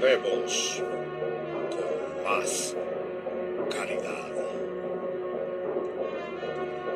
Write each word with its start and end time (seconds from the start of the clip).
Volvemos 0.00 0.82
con 1.70 2.24
más 2.24 2.76
calidad, 3.70 4.28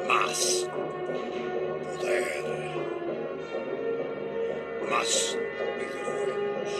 más 0.09 0.69
poder, 1.97 2.45
más 4.91 5.39
videojuegos, 5.79 6.73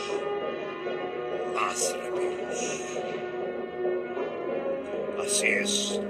más 1.55 1.95
reviews. 2.03 2.81
Así 5.23 5.47
es, 5.47 6.01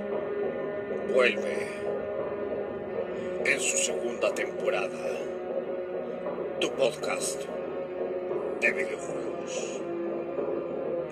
vuelve 1.13 1.67
en 3.45 3.59
su 3.59 3.77
segunda 3.77 4.33
temporada 4.33 4.89
tu 6.59 6.71
podcast 6.71 7.41
de 8.59 8.71
videojuegos. 8.71 9.88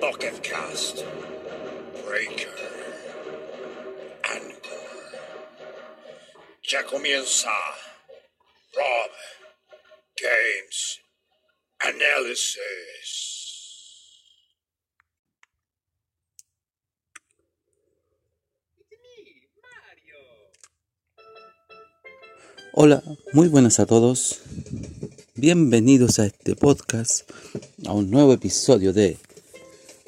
Pocketcast, 0.00 1.02
Breaker, 2.06 2.54
Anchor. 4.22 4.88
Ya 6.62 6.84
comienza 6.84 7.50
Rob 8.74 9.10
Games 10.16 11.00
Analysis. 11.80 13.28
Hola, 22.72 23.02
muy 23.32 23.48
buenas 23.48 23.80
a 23.80 23.86
todos. 23.86 24.42
Bienvenidos 25.34 26.20
a 26.20 26.26
este 26.26 26.54
podcast, 26.54 27.28
a 27.86 27.92
un 27.92 28.10
nuevo 28.10 28.32
episodio 28.32 28.92
de 28.92 29.18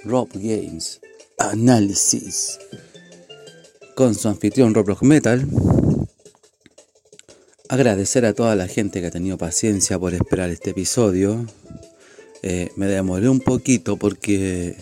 Rob 0.05 0.29
Games 0.35 1.01
Análisis 1.39 2.59
con 3.95 4.15
su 4.15 4.29
anfitrión 4.29 4.75
Roblox 4.75 5.03
Metal. 5.03 5.47
Agradecer 7.69 8.25
a 8.25 8.33
toda 8.33 8.57
la 8.57 8.67
gente 8.67 9.01
que 9.01 9.09
ha 9.09 9.11
tenido 9.11 9.37
paciencia 9.37 9.99
por 9.99 10.15
esperar 10.15 10.51
este 10.51 10.71
episodio. 10.71 11.47
Eh, 12.43 12.71
me 12.77 12.87
demoré 12.87 13.29
un 13.29 13.41
poquito 13.41 13.97
porque 13.97 14.77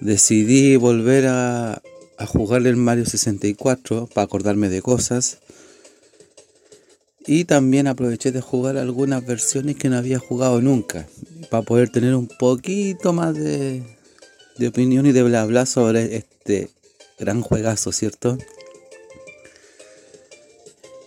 decidí 0.00 0.76
volver 0.76 1.26
a, 1.26 1.82
a 2.18 2.26
jugar 2.26 2.66
el 2.66 2.76
Mario 2.76 3.06
64 3.06 4.08
para 4.12 4.24
acordarme 4.24 4.68
de 4.68 4.82
cosas 4.82 5.38
y 7.26 7.44
también 7.44 7.86
aproveché 7.86 8.32
de 8.32 8.40
jugar 8.40 8.76
algunas 8.76 9.26
versiones 9.26 9.76
que 9.76 9.88
no 9.88 9.96
había 9.96 10.18
jugado 10.18 10.60
nunca. 10.60 11.06
Para 11.54 11.64
poder 11.64 11.88
tener 11.88 12.16
un 12.16 12.26
poquito 12.26 13.12
más 13.12 13.32
de, 13.32 13.80
de 14.58 14.66
opinión 14.66 15.06
y 15.06 15.12
de 15.12 15.22
bla 15.22 15.44
bla 15.44 15.66
sobre 15.66 16.16
este 16.16 16.68
gran 17.16 17.42
juegazo, 17.42 17.92
¿cierto? 17.92 18.36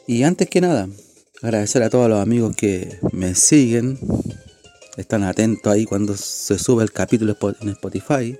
Y 0.07 0.23
antes 0.23 0.49
que 0.49 0.61
nada, 0.61 0.87
agradecer 1.41 1.83
a 1.83 1.89
todos 1.89 2.09
los 2.09 2.21
amigos 2.21 2.55
que 2.55 2.97
me 3.11 3.35
siguen. 3.35 3.99
Están 4.95 5.23
atentos 5.23 5.69
ahí 5.69 5.83
cuando 5.83 6.15
se 6.15 6.57
sube 6.57 6.81
el 6.81 6.93
capítulo 6.93 7.35
en 7.59 7.67
Spotify. 7.67 8.39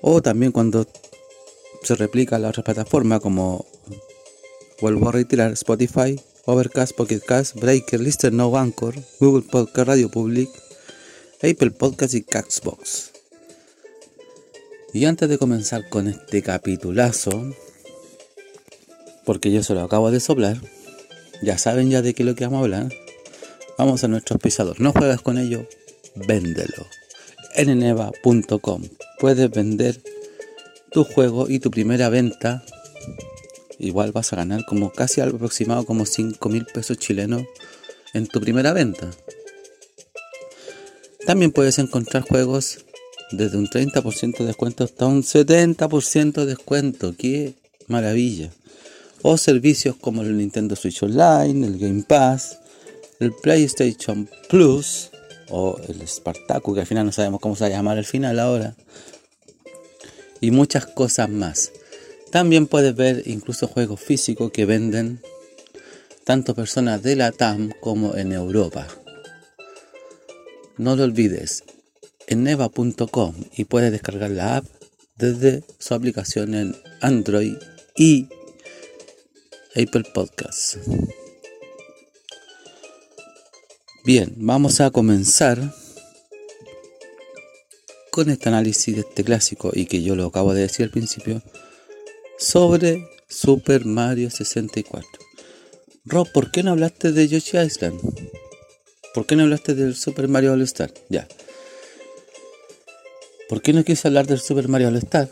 O 0.00 0.22
también 0.22 0.52
cuando 0.52 0.86
se 1.82 1.96
replica 1.96 2.36
en 2.36 2.42
la 2.44 2.48
otra 2.48 2.64
plataforma 2.64 3.20
como 3.20 3.66
Vuelvo 4.80 5.08
a 5.08 5.12
retirar 5.12 5.50
Spotify, 5.52 6.20
Overcast, 6.50 6.96
Pocket 6.96 7.20
Cast, 7.20 7.56
Breaker, 7.56 8.00
Lister 8.00 8.32
No 8.32 8.56
Anchor, 8.56 8.94
Google 9.20 9.42
Podcast, 9.42 9.86
Radio 9.86 10.08
Public, 10.08 10.48
Apple 11.42 11.72
Podcast 11.72 12.14
y 12.14 12.22
Caxbox. 12.22 13.12
Y 14.94 15.04
antes 15.04 15.28
de 15.28 15.36
comenzar 15.36 15.90
con 15.90 16.08
este 16.08 16.40
capitulazo, 16.40 17.52
porque 19.26 19.52
yo 19.52 19.62
se 19.62 19.74
lo 19.74 19.82
acabo 19.82 20.10
de 20.10 20.20
soplar, 20.20 20.56
ya 21.42 21.58
saben 21.58 21.90
ya 21.90 22.00
de 22.00 22.14
qué 22.14 22.22
es 22.22 22.26
lo 22.26 22.34
que 22.34 22.46
vamos 22.46 22.60
a 22.60 22.64
hablar, 22.64 22.94
vamos 23.76 24.02
a 24.04 24.08
nuestro 24.08 24.38
pisador. 24.38 24.80
No 24.80 24.92
juegas 24.92 25.20
con 25.20 25.36
ello, 25.36 25.68
véndelo. 26.14 26.86
En 27.56 27.68
eneva.com 27.68 28.84
puedes 29.20 29.50
vender 29.50 30.00
tu 30.90 31.04
juego 31.04 31.50
y 31.50 31.58
tu 31.58 31.70
primera 31.70 32.08
venta 32.08 32.64
igual 33.78 34.12
vas 34.12 34.32
a 34.32 34.36
ganar 34.36 34.64
como 34.64 34.92
casi 34.92 35.20
al 35.20 35.30
aproximado 35.30 35.84
como 35.84 36.06
5 36.06 36.48
mil 36.48 36.66
pesos 36.66 36.98
chilenos 36.98 37.42
en 38.14 38.26
tu 38.26 38.40
primera 38.40 38.72
venta. 38.72 39.10
También 41.26 41.52
puedes 41.52 41.78
encontrar 41.78 42.22
juegos 42.22 42.84
desde 43.32 43.58
un 43.58 43.68
30% 43.68 44.38
de 44.38 44.46
descuento 44.46 44.84
hasta 44.84 45.06
un 45.06 45.22
70% 45.22 46.32
de 46.32 46.46
descuento. 46.46 47.14
¡Qué 47.16 47.54
maravilla! 47.86 48.50
O 49.22 49.36
servicios 49.36 49.96
como 49.96 50.22
el 50.22 50.36
Nintendo 50.36 50.76
Switch 50.76 51.02
Online, 51.02 51.66
el 51.66 51.78
Game 51.78 52.04
Pass, 52.06 52.58
el 53.20 53.32
PlayStation 53.32 54.28
Plus 54.48 55.10
o 55.50 55.78
el 55.88 56.06
Spartacus, 56.06 56.74
que 56.74 56.80
al 56.80 56.86
final 56.86 57.06
no 57.06 57.12
sabemos 57.12 57.40
cómo 57.40 57.56
se 57.56 57.64
va 57.64 57.66
a 57.66 57.70
llamar 57.70 57.98
al 57.98 58.04
final 58.04 58.38
ahora. 58.38 58.76
Y 60.40 60.50
muchas 60.50 60.86
cosas 60.86 61.28
más. 61.28 61.72
También 62.30 62.66
puedes 62.66 62.94
ver 62.94 63.22
incluso 63.26 63.68
juegos 63.68 64.00
físicos 64.00 64.50
que 64.52 64.66
venden 64.66 65.20
tanto 66.24 66.54
personas 66.54 67.02
de 67.02 67.16
la 67.16 67.32
TAM 67.32 67.72
como 67.80 68.14
en 68.14 68.32
Europa. 68.32 68.86
No 70.76 70.94
lo 70.94 71.04
olvides, 71.04 71.64
en 72.26 72.42
neva.com 72.42 73.34
y 73.56 73.64
puedes 73.64 73.90
descargar 73.90 74.30
la 74.30 74.56
app 74.58 74.66
desde 75.16 75.64
su 75.78 75.94
aplicación 75.94 76.54
en 76.54 76.76
Android 77.00 77.56
y 77.96 78.28
Apple 79.74 80.04
Podcasts. 80.12 80.78
Bien, 84.04 84.34
vamos 84.36 84.80
a 84.80 84.90
comenzar 84.90 85.74
con 88.10 88.30
este 88.30 88.48
análisis 88.48 88.94
de 88.94 89.00
este 89.00 89.24
clásico 89.24 89.70
y 89.72 89.86
que 89.86 90.02
yo 90.02 90.14
lo 90.14 90.26
acabo 90.26 90.52
de 90.52 90.62
decir 90.62 90.84
al 90.84 90.90
principio 90.90 91.42
sobre 92.38 93.08
Super 93.28 93.84
Mario 93.84 94.30
64. 94.30 95.08
Rob, 96.04 96.30
¿por 96.32 96.50
qué 96.50 96.62
no 96.62 96.70
hablaste 96.70 97.12
de 97.12 97.28
Yoshi 97.28 97.58
Island? 97.58 98.00
¿Por 99.12 99.26
qué 99.26 99.36
no 99.36 99.42
hablaste 99.42 99.74
del 99.74 99.96
Super 99.96 100.28
Mario 100.28 100.52
All 100.52 100.62
Star? 100.62 100.92
Ya. 101.08 101.26
¿Por 103.48 103.60
qué 103.60 103.72
no 103.72 103.84
quise 103.84 104.08
hablar 104.08 104.26
del 104.26 104.38
Super 104.38 104.68
Mario 104.68 104.88
All 104.88 104.96
Star? 104.96 105.28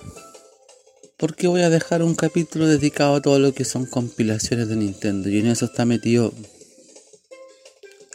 Porque 1.16 1.46
voy 1.46 1.62
a 1.62 1.70
dejar 1.70 2.02
un 2.02 2.14
capítulo 2.14 2.66
dedicado 2.66 3.14
a 3.14 3.22
todo 3.22 3.38
lo 3.38 3.54
que 3.54 3.64
son 3.64 3.86
compilaciones 3.86 4.68
de 4.68 4.76
Nintendo. 4.76 5.30
Y 5.30 5.38
en 5.38 5.46
eso 5.46 5.66
está 5.66 5.84
metido 5.84 6.34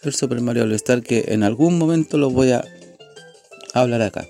el 0.04 0.14
Super 0.14 0.42
Mario 0.42 0.64
All 0.64 0.74
Star 0.74 1.02
que 1.02 1.26
en 1.30 1.44
algún 1.44 1.78
momento 1.78 2.18
lo 2.18 2.30
voy 2.30 2.52
a 2.52 2.64
hablar 3.74 4.02
acá. 4.02 4.28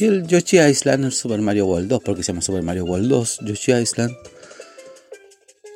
Y 0.00 0.06
el 0.06 0.26
Yoshi 0.26 0.58
Island, 0.58 1.04
el 1.04 1.12
Super 1.12 1.42
Mario 1.42 1.66
World 1.66 1.88
2, 1.88 2.02
porque 2.02 2.22
se 2.22 2.28
llama 2.28 2.40
Super 2.40 2.62
Mario 2.62 2.86
World 2.86 3.06
2, 3.06 3.40
Yoshi 3.42 3.72
Island, 3.72 4.16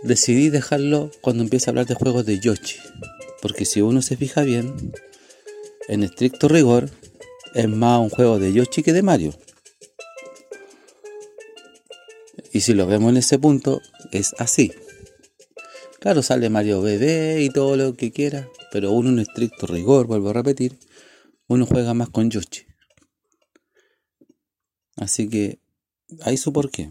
decidí 0.02 0.48
dejarlo 0.48 1.10
cuando 1.20 1.42
empiece 1.42 1.68
a 1.68 1.72
hablar 1.72 1.84
de 1.84 1.94
juegos 1.94 2.24
de 2.24 2.40
Yoshi. 2.40 2.78
Porque 3.42 3.66
si 3.66 3.82
uno 3.82 4.00
se 4.00 4.16
fija 4.16 4.40
bien, 4.40 4.94
en 5.88 6.02
estricto 6.02 6.48
rigor, 6.48 6.88
es 7.54 7.68
más 7.68 8.00
un 8.00 8.08
juego 8.08 8.38
de 8.38 8.54
Yoshi 8.54 8.82
que 8.82 8.94
de 8.94 9.02
Mario. 9.02 9.34
Y 12.50 12.62
si 12.62 12.72
lo 12.72 12.86
vemos 12.86 13.10
en 13.10 13.18
ese 13.18 13.38
punto, 13.38 13.82
es 14.10 14.34
así. 14.38 14.72
Claro, 16.00 16.22
sale 16.22 16.48
Mario 16.48 16.80
Bebé 16.80 17.42
y 17.42 17.50
todo 17.50 17.76
lo 17.76 17.94
que 17.94 18.10
quiera, 18.10 18.48
pero 18.72 18.90
uno 18.92 19.10
en 19.10 19.18
estricto 19.18 19.66
rigor, 19.66 20.06
vuelvo 20.06 20.30
a 20.30 20.32
repetir, 20.32 20.78
uno 21.46 21.66
juega 21.66 21.92
más 21.92 22.08
con 22.08 22.30
Yoshi. 22.30 22.63
Así 24.96 25.28
que 25.28 25.58
ahí 26.22 26.36
su 26.36 26.52
por 26.52 26.70
qué. 26.70 26.90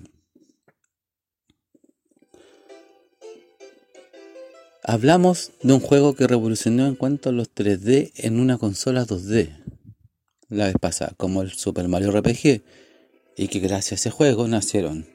Hablamos 4.84 5.52
de 5.62 5.74
un 5.74 5.80
juego 5.80 6.14
que 6.14 6.28
revolucionó 6.28 6.88
en 6.88 6.96
cuanto 6.96 7.30
a 7.30 7.32
los 7.32 7.54
3D 7.54 8.12
en 8.16 8.40
una 8.40 8.58
consola 8.58 9.06
2D 9.06 9.64
la 10.54 10.68
vez 10.68 10.76
pasada, 10.80 11.14
como 11.18 11.42
el 11.42 11.52
Super 11.52 11.88
Mario 11.88 12.12
RPG, 12.12 12.62
y 13.36 13.48
que 13.48 13.60
gracias 13.60 13.92
a 13.92 13.96
ese 13.96 14.10
juego 14.12 14.48
nacieron 14.48 15.08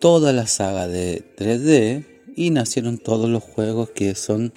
toda 0.00 0.32
la 0.32 0.46
saga 0.46 0.86
de 0.88 1.24
3D 1.36 2.04
y 2.36 2.50
nacieron 2.50 2.98
todos 2.98 3.28
los 3.28 3.42
juegos 3.42 3.90
que 3.90 4.14
son 4.14 4.52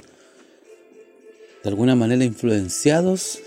de 1.63 1.69
alguna 1.69 1.95
manera 1.95 2.25
influenciados 2.25 3.39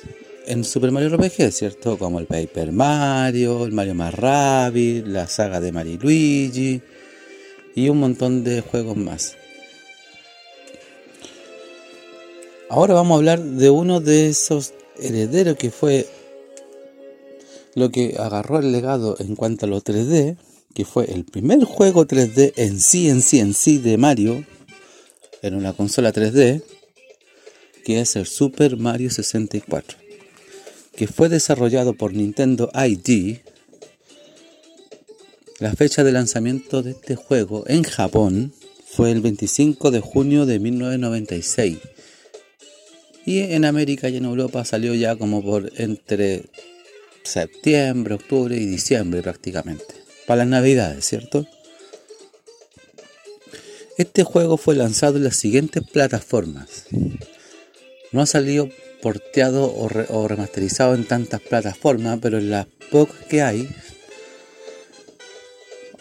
en 0.47 0.65
Super 0.65 0.93
Mario 0.93 1.17
RPG, 1.17 1.53
¿cierto? 1.53 1.99
Como 1.99 2.21
el 2.21 2.27
Paper 2.27 2.73
Mario, 2.73 3.65
el 3.65 3.73
Mario 3.73 3.95
más 3.95 4.15
Rabbids, 4.15 5.07
la 5.07 5.27
saga 5.27 5.61
de 5.61 5.73
Mario 5.73 5.99
Luigi 6.01 6.81
y 7.75 7.89
un 7.89 7.99
montón 7.99 8.45
de 8.45 8.61
juegos 8.61 8.97
más. 8.97 9.37
Ahora 12.69 12.95
vamos 12.95 13.15
a 13.15 13.19
hablar 13.19 13.41
de 13.41 13.71
uno 13.71 14.01
de 14.01 14.29
esos 14.29 14.73
herederos 14.99 15.57
que 15.57 15.71
fue 15.71 16.07
lo 17.75 17.91
que 17.91 18.17
agarró 18.19 18.59
el 18.59 18.73
legado 18.73 19.17
en 19.19 19.37
cuanto 19.37 19.67
a 19.67 19.69
los 19.69 19.85
3D, 19.85 20.37
que 20.75 20.85
fue 20.85 21.05
el 21.13 21.25
primer 21.25 21.65
juego 21.65 22.07
3D 22.07 22.55
en 22.57 22.81
sí, 22.81 23.09
en 23.09 23.23
sí, 23.23 23.39
en 23.39 23.55
sí 23.55 23.79
de 23.79 23.99
Mario, 23.99 24.45
en 25.43 25.55
una 25.55 25.75
consola 25.75 26.13
3D, 26.13 26.63
que 27.85 28.01
es 28.01 28.17
el 28.17 28.27
Super 28.27 28.77
Mario 28.77 29.11
64, 29.11 30.06
que 30.97 31.07
fue 31.07 31.29
desarrollado 31.29 31.95
por 31.95 32.15
Nintendo 32.15 32.71
ID. 32.75 33.39
La 35.59 35.75
fecha 35.75 36.03
de 36.05 36.13
lanzamiento 36.13 36.83
de 36.83 36.93
este 36.93 37.17
juego 37.17 37.65
en 37.67 37.83
Japón 37.83 38.53
fue 38.87 39.13
el 39.13 39.21
25 39.21 39.91
de 39.91 40.01
junio 40.01 40.47
de 40.47 40.59
1996 40.59 41.79
y 43.27 43.41
en 43.41 43.65
América 43.65 44.09
y 44.09 44.17
en 44.17 44.25
Europa 44.25 44.65
salió 44.65 44.95
ya 44.95 45.17
como 45.17 45.43
por 45.43 45.71
entre 45.77 46.45
septiembre, 47.25 48.15
octubre 48.15 48.57
y 48.57 48.67
diciembre 48.67 49.23
prácticamente. 49.23 49.85
Para 50.27 50.39
las 50.39 50.49
navidades, 50.49 51.05
¿cierto? 51.05 51.47
Este 53.99 54.25
juego 54.25 54.57
fue 54.57 54.77
lanzado 54.77 55.17
en 55.17 55.25
las 55.25 55.37
siguientes 55.37 55.83
plataformas. 55.83 56.85
No 58.13 58.21
ha 58.21 58.27
salido 58.27 58.69
porteado 59.07 59.73
o, 59.73 60.27
remasterizado 60.27 60.97
en 60.97 61.05
tantas 61.05 61.41
plataformas, 61.41 62.19
pero 62.21 62.39
en 62.39 62.51
las 62.51 62.67
pocas 62.91 63.17
que 63.29 63.41
hay 63.41 63.69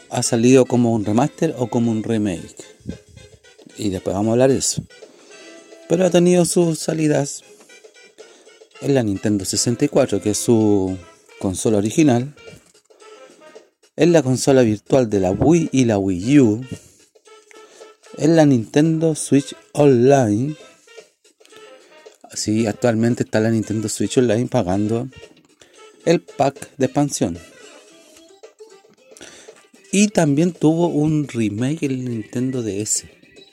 ha 0.10 0.24
salido 0.24 0.66
como 0.66 0.92
un 0.92 1.06
remaster 1.06 1.54
o 1.56 1.68
como 1.68 1.92
un 1.92 2.02
remake. 2.02 2.64
Y 3.78 3.90
después 3.92 4.16
vamos 4.16 4.30
a 4.30 4.32
hablar 4.32 4.50
de 4.50 4.58
eso 4.58 4.84
pero 5.88 6.06
ha 6.06 6.10
tenido 6.10 6.46
sus 6.46 6.80
salidas 6.80 7.44
en 8.82 8.96
la 8.96 9.04
Nintendo 9.04 9.46
64, 9.46 10.20
que 10.20 10.32
es 10.32 10.38
su 10.38 10.98
consola 11.40 11.78
original, 11.78 12.34
en 13.96 14.12
la 14.12 14.24
consola 14.24 14.64
virtual 14.64 15.10
de 15.10 15.20
la 15.20 15.32
Wii 15.32 15.70
y 15.72 15.86
la 15.86 15.98
Wii 15.98 16.40
U, 16.40 16.66
en 18.18 18.36
la 18.36 18.46
Nintendo 18.46 19.14
Switch 19.14 19.56
Online. 19.74 20.56
Así, 22.36 22.68
actualmente 22.68 23.24
está 23.24 23.40
la 23.40 23.50
Nintendo 23.50 23.88
Switch 23.88 24.18
Online 24.18 24.48
pagando 24.48 25.08
el 26.04 26.20
pack 26.20 26.76
de 26.76 26.88
expansión. 26.88 27.38
Y 29.94 30.10
también 30.10 30.52
tuvo 30.52 30.88
un 30.88 31.30
remake 31.30 31.84
el 31.84 32.04
Nintendo 32.04 32.62
DS. 32.62 33.06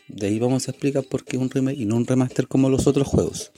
De 0.09 0.27
ahí 0.27 0.41
vamos 0.41 0.67
a 0.67 0.73
explicar 0.73 1.05
por 1.05 1.25
qué 1.25 1.39
un 1.39 1.49
remake 1.49 1.79
y 1.79 1.85
no 1.85 1.95
un 1.95 2.09
remaster 2.09 2.49
como 2.49 2.71
los 2.71 2.89
otros 2.89 3.07
juegos. 3.07 3.53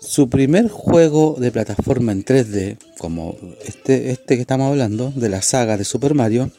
Su 0.00 0.28
primer 0.28 0.68
juego 0.68 1.36
de 1.38 1.52
plataforma 1.52 2.10
en 2.10 2.24
3D, 2.24 2.78
como 2.98 3.38
este, 3.64 4.10
este 4.10 4.34
que 4.34 4.40
estamos 4.40 4.72
hablando, 4.72 5.12
de 5.14 5.28
la 5.28 5.40
saga 5.40 5.76
de 5.76 5.84
Super 5.84 6.14
Mario, 6.14 6.50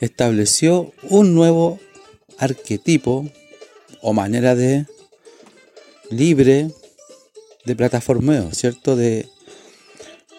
estableció 0.00 0.94
un 1.10 1.34
nuevo 1.34 1.78
arquetipo 2.38 3.28
o 4.00 4.12
manera 4.12 4.54
de 4.54 4.86
libre 6.10 6.70
de 7.64 7.76
plataformeo, 7.76 8.52
¿cierto? 8.52 8.96
De 8.96 9.28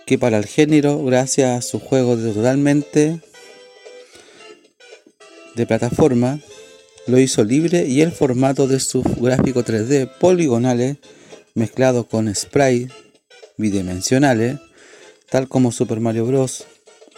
que 0.05 0.17
para 0.17 0.37
el 0.37 0.45
género, 0.45 1.03
gracias 1.03 1.57
a 1.57 1.61
su 1.61 1.79
juego 1.79 2.17
de 2.17 2.33
totalmente 2.33 3.21
de 5.55 5.65
plataforma 5.67 6.39
lo 7.05 7.19
hizo 7.19 7.43
libre 7.43 7.85
y 7.85 8.01
el 8.01 8.11
formato 8.11 8.67
de 8.67 8.79
sus 8.79 9.03
gráficos 9.03 9.65
3D 9.65 10.09
poligonales 10.19 10.97
mezclados 11.53 12.07
con 12.07 12.33
sprites 12.33 12.91
bidimensionales, 13.57 14.59
tal 15.29 15.47
como 15.47 15.71
Super 15.71 15.99
Mario 15.99 16.25
Bros. 16.25 16.65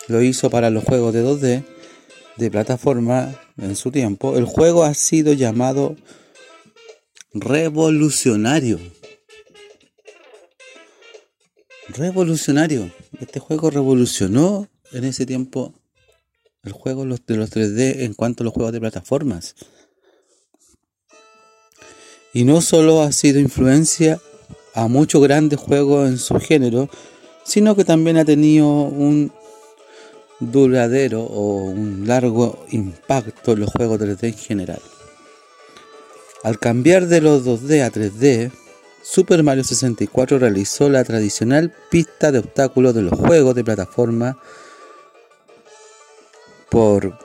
lo 0.08 0.22
hizo 0.22 0.50
para 0.50 0.70
los 0.70 0.84
juegos 0.84 1.14
de 1.14 1.24
2D 1.24 1.64
de 2.38 2.52
plataforma 2.52 3.40
en 3.58 3.76
su 3.76 3.92
tiempo, 3.92 4.38
el 4.38 4.46
juego 4.46 4.84
ha 4.84 4.94
sido 4.94 5.34
llamado 5.34 5.96
revolucionario. 7.34 8.80
Revolucionario. 11.90 12.92
Este 13.20 13.40
juego 13.40 13.70
revolucionó 13.70 14.68
en 14.92 15.04
ese 15.06 15.26
tiempo 15.26 15.74
el 16.64 16.72
juego 16.72 17.04
de 17.04 17.10
los 17.10 17.52
3D 17.52 18.04
en 18.04 18.14
cuanto 18.14 18.44
a 18.44 18.46
los 18.46 18.54
juegos 18.54 18.74
de 18.74 18.80
plataformas. 18.80 19.56
Y 22.34 22.44
no 22.44 22.60
solo 22.62 23.02
ha 23.02 23.12
sido 23.12 23.40
influencia 23.40 24.20
a 24.74 24.88
muchos 24.88 25.22
grandes 25.22 25.60
juegos 25.60 26.10
en 26.10 26.18
su 26.18 26.40
género, 26.40 26.90
sino 27.46 27.76
que 27.76 27.86
también 27.86 28.18
ha 28.18 28.26
tenido 28.26 28.68
un 28.68 29.32
duradero 30.40 31.24
o 31.24 31.64
un 31.64 32.08
largo 32.08 32.66
impacto 32.70 33.54
en 33.54 33.62
los 33.62 33.72
juegos 33.72 34.00
3D 34.00 34.24
en 34.24 34.38
general. 34.38 34.82
Al 36.44 36.60
cambiar 36.60 37.08
de 37.08 37.22
los 37.22 37.46
2D 37.46 37.82
a 37.82 37.92
3D, 37.92 38.52
Super 39.02 39.44
Mario 39.44 39.64
64 39.64 40.40
realizó 40.40 40.90
la 40.90 41.04
tradicional 41.04 41.74
pista 41.90 42.32
de 42.32 42.40
obstáculos 42.40 42.94
de 42.96 43.04
los 43.04 43.14
juegos 43.18 43.56
de 43.56 43.64
plataforma 43.64 44.38
por 46.70 47.18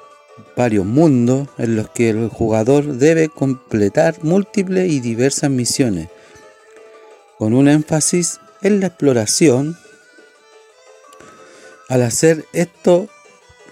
varios 0.56 0.85
mundos 0.85 1.49
en 1.59 1.77
los 1.77 1.89
que 1.91 2.11
el 2.11 2.29
jugador 2.29 2.85
debe 2.99 3.29
completar 3.29 4.23
múltiples 4.23 4.91
y 4.91 5.01
diversas 5.01 5.51
misiones, 5.51 6.08
con 7.39 7.55
un 7.55 7.69
énfasis 7.69 8.41
en 8.63 8.81
la 8.81 8.89
exploración. 8.89 9.77
Al 11.91 12.03
hacer 12.03 12.44
estos 12.53 13.09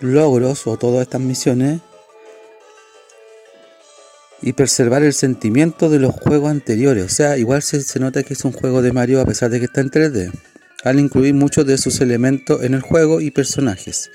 logros 0.01 0.67
o 0.67 0.77
todas 0.77 1.03
estas 1.03 1.21
misiones 1.21 1.81
y 4.43 4.55
preservar 4.55 5.05
el 5.05 5.13
sentimiento 5.13 5.89
de 5.89 6.01
los 6.01 6.17
juegos 6.17 6.51
anteriores, 6.51 7.05
o 7.05 7.09
sea, 7.09 7.39
igual 7.39 7.63
se, 7.63 7.81
se 7.81 8.01
nota 8.01 8.25
que 8.25 8.35
es 8.35 8.45
un 8.45 8.51
juego 8.51 8.83
de 8.83 8.91
Mario 8.91 9.21
a 9.21 9.25
pesar 9.25 9.51
de 9.51 9.61
que 9.61 9.67
está 9.67 9.83
en 9.83 9.93
3D, 9.93 10.33
al 10.83 10.99
incluir 10.99 11.33
muchos 11.33 11.65
de 11.65 11.79
sus 11.79 12.01
elementos 12.01 12.65
en 12.65 12.75
el 12.75 12.81
juego 12.81 13.21
y 13.21 13.31
personajes. 13.31 14.11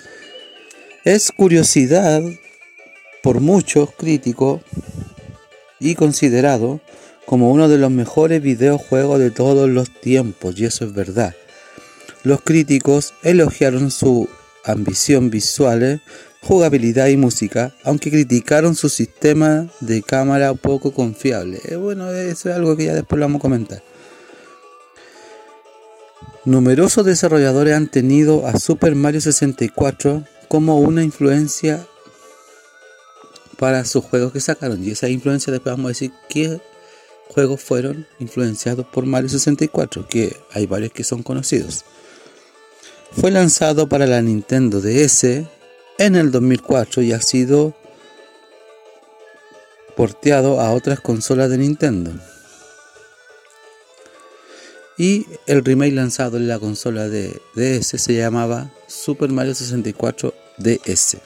Es 1.06 1.32
curiosidad 1.32 2.22
por 3.22 3.40
muchos 3.40 3.92
críticos 3.96 4.64
y 5.80 5.96
considerado 5.96 6.82
como 7.26 7.54
uno 7.54 7.70
de 7.70 7.78
los 7.78 7.90
mejores 7.90 8.42
videojuegos 8.42 9.20
de 9.20 9.32
todos 9.32 9.70
los 9.70 9.90
tiempos, 10.02 10.60
y 10.60 10.66
eso 10.66 10.84
es 10.84 10.92
verdad. 10.92 11.34
Los 12.24 12.42
críticos 12.42 13.14
elogiaron 13.22 13.92
su 13.92 14.30
ambición 14.64 15.30
visual, 15.30 16.02
jugabilidad 16.42 17.08
y 17.08 17.18
música, 17.18 17.76
aunque 17.84 18.12
criticaron 18.12 18.76
su 18.76 18.88
sistema 18.88 19.68
de 19.82 20.02
cámara 20.02 20.54
poco 20.54 20.94
confiable. 20.94 21.60
Eh, 21.66 21.76
bueno, 21.76 22.10
eso 22.12 22.50
es 22.50 22.56
algo 22.56 22.78
que 22.78 22.86
ya 22.86 22.94
después 22.94 23.20
lo 23.20 23.26
vamos 23.26 23.40
a 23.40 23.42
comentar. 23.42 23.84
Numerosos 26.46 27.06
desarrolladores 27.06 27.74
han 27.74 27.90
tenido 27.90 28.48
a 28.48 28.58
Super 28.60 28.96
Mario 28.96 29.22
64 29.22 30.24
como 30.48 30.80
una 30.80 31.04
influencia 31.04 31.86
para 33.58 33.86
sus 33.86 34.04
juegos 34.06 34.34
que 34.34 34.42
sacaron. 34.42 34.84
Y 34.84 34.92
esa 34.92 35.10
influencia 35.10 35.52
después 35.52 35.74
vamos 35.74 35.86
a 35.86 35.90
decir 35.90 36.12
qué 36.30 36.62
juegos 37.30 37.62
fueron 37.62 38.08
influenciados 38.20 38.86
por 38.86 39.06
Mario 39.06 39.30
64, 39.30 40.08
que 40.08 40.36
hay 40.52 40.66
varios 40.66 40.92
que 40.92 41.04
son 41.04 41.24
conocidos 41.24 41.86
fue 43.20 43.32
lanzado 43.32 43.88
para 43.88 44.08
la 44.08 44.22
Nintendo 44.22 44.82
DS 44.82 45.24
en 45.98 46.16
el 46.16 46.32
2004 46.32 47.02
y 47.04 47.14
ha 47.14 47.22
sido 47.22 47.74
porteado 49.96 50.60
a 50.60 50.72
otras 50.72 51.00
consolas 51.00 51.50
de 51.50 51.58
Nintendo. 51.58 52.12
Y 54.98 55.26
el 55.48 55.64
remake 55.64 55.94
lanzado 55.94 56.38
en 56.38 56.48
la 56.48 56.60
consola 56.60 57.08
de 57.08 57.40
DS 57.56 58.02
se 58.02 58.16
llamaba 58.16 58.72
Super 58.88 59.30
Mario 59.30 59.56
64 59.56 60.34
DS. 60.58 61.18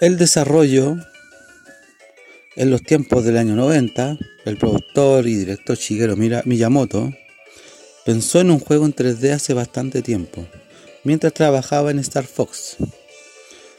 El 0.00 0.16
desarrollo 0.16 0.96
en 2.58 2.70
los 2.70 2.82
tiempos 2.82 3.24
del 3.24 3.36
año 3.36 3.54
90, 3.54 4.18
el 4.44 4.56
productor 4.56 5.28
y 5.28 5.36
director 5.36 5.78
Shigeru 5.78 6.16
Miyamoto 6.16 7.12
pensó 8.04 8.40
en 8.40 8.50
un 8.50 8.58
juego 8.58 8.84
en 8.84 8.92
3D 8.92 9.30
hace 9.30 9.54
bastante 9.54 10.02
tiempo, 10.02 10.44
mientras 11.04 11.32
trabajaba 11.32 11.92
en 11.92 12.00
Star 12.00 12.24
Fox. 12.24 12.76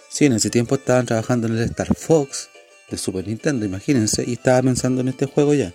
Sí, 0.09 0.27
en 0.27 0.33
ese 0.33 0.49
tiempo 0.49 0.75
estaban 0.75 1.05
trabajando 1.05 1.47
en 1.47 1.57
el 1.57 1.63
Star 1.65 1.93
Fox 1.93 2.47
de 2.89 2.97
Super 2.97 3.27
Nintendo, 3.27 3.65
imagínense, 3.65 4.23
y 4.25 4.33
estaba 4.33 4.61
pensando 4.61 5.01
en 5.01 5.09
este 5.09 5.25
juego 5.25 5.53
ya. 5.53 5.73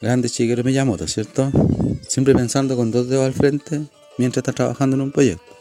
Grande 0.00 0.26
Shigeru 0.26 0.64
Miyamoto, 0.64 1.06
¿cierto? 1.06 1.52
Siempre 2.08 2.34
pensando 2.34 2.74
con 2.74 2.90
dos 2.90 3.08
dedos 3.08 3.26
al 3.26 3.34
frente 3.34 3.82
mientras 4.18 4.40
está 4.40 4.52
trabajando 4.52 4.96
en 4.96 5.02
un 5.02 5.12
proyecto. 5.12 5.56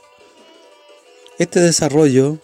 Este 1.38 1.60
desarrollo 1.60 2.40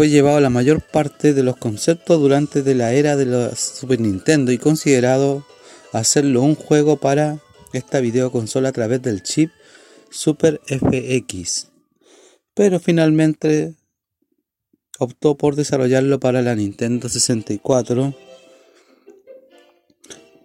fue 0.00 0.08
llevado 0.08 0.40
la 0.40 0.48
mayor 0.48 0.80
parte 0.80 1.34
de 1.34 1.42
los 1.42 1.58
conceptos 1.58 2.18
durante 2.18 2.62
de 2.62 2.74
la 2.74 2.94
era 2.94 3.16
de 3.18 3.26
la 3.26 3.54
Super 3.54 4.00
Nintendo 4.00 4.50
y 4.50 4.56
considerado 4.56 5.44
hacerlo 5.92 6.40
un 6.40 6.54
juego 6.54 6.96
para 6.96 7.38
esta 7.74 8.00
videoconsola 8.00 8.70
a 8.70 8.72
través 8.72 9.02
del 9.02 9.22
chip 9.22 9.50
Super 10.08 10.58
FX. 10.64 11.66
Pero 12.54 12.80
finalmente 12.80 13.74
optó 14.98 15.36
por 15.36 15.54
desarrollarlo 15.54 16.18
para 16.18 16.40
la 16.40 16.54
Nintendo 16.54 17.10
64 17.10 18.14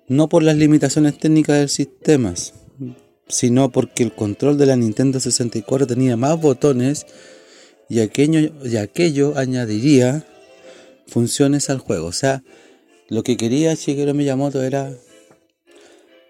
no 0.09 0.27
por 0.27 0.43
las 0.43 0.57
limitaciones 0.57 1.17
técnicas 1.17 1.59
del 1.59 1.69
sistema, 1.69 2.33
sino 3.29 3.71
porque 3.71 4.03
el 4.03 4.13
control 4.13 4.57
de 4.57 4.65
la 4.65 4.75
Nintendo 4.75 5.21
64 5.21 5.87
tenía 5.87 6.17
más 6.17 6.41
botones 6.41 7.05
y 7.89 7.99
aquello, 7.99 9.37
añadiría 9.37 10.25
funciones 11.07 11.69
al 11.69 11.79
juego. 11.79 12.07
O 12.07 12.11
sea, 12.11 12.43
lo 13.09 13.23
que 13.23 13.37
quería 13.37 13.73
Shigeru 13.73 14.13
Miyamoto 14.13 14.63
era 14.63 14.91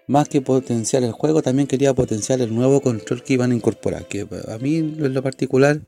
más 0.06 0.28
que 0.28 0.40
potenciar 0.40 1.02
el 1.02 1.12
juego, 1.12 1.42
también 1.42 1.66
quería 1.66 1.94
potenciar 1.94 2.40
el 2.40 2.54
nuevo 2.54 2.80
control 2.80 3.22
que 3.22 3.34
iban 3.34 3.52
a 3.52 3.54
incorporar. 3.54 4.06
Que 4.06 4.26
a 4.48 4.58
mí, 4.58 4.76
en 4.76 5.14
lo 5.14 5.22
particular, 5.22 5.80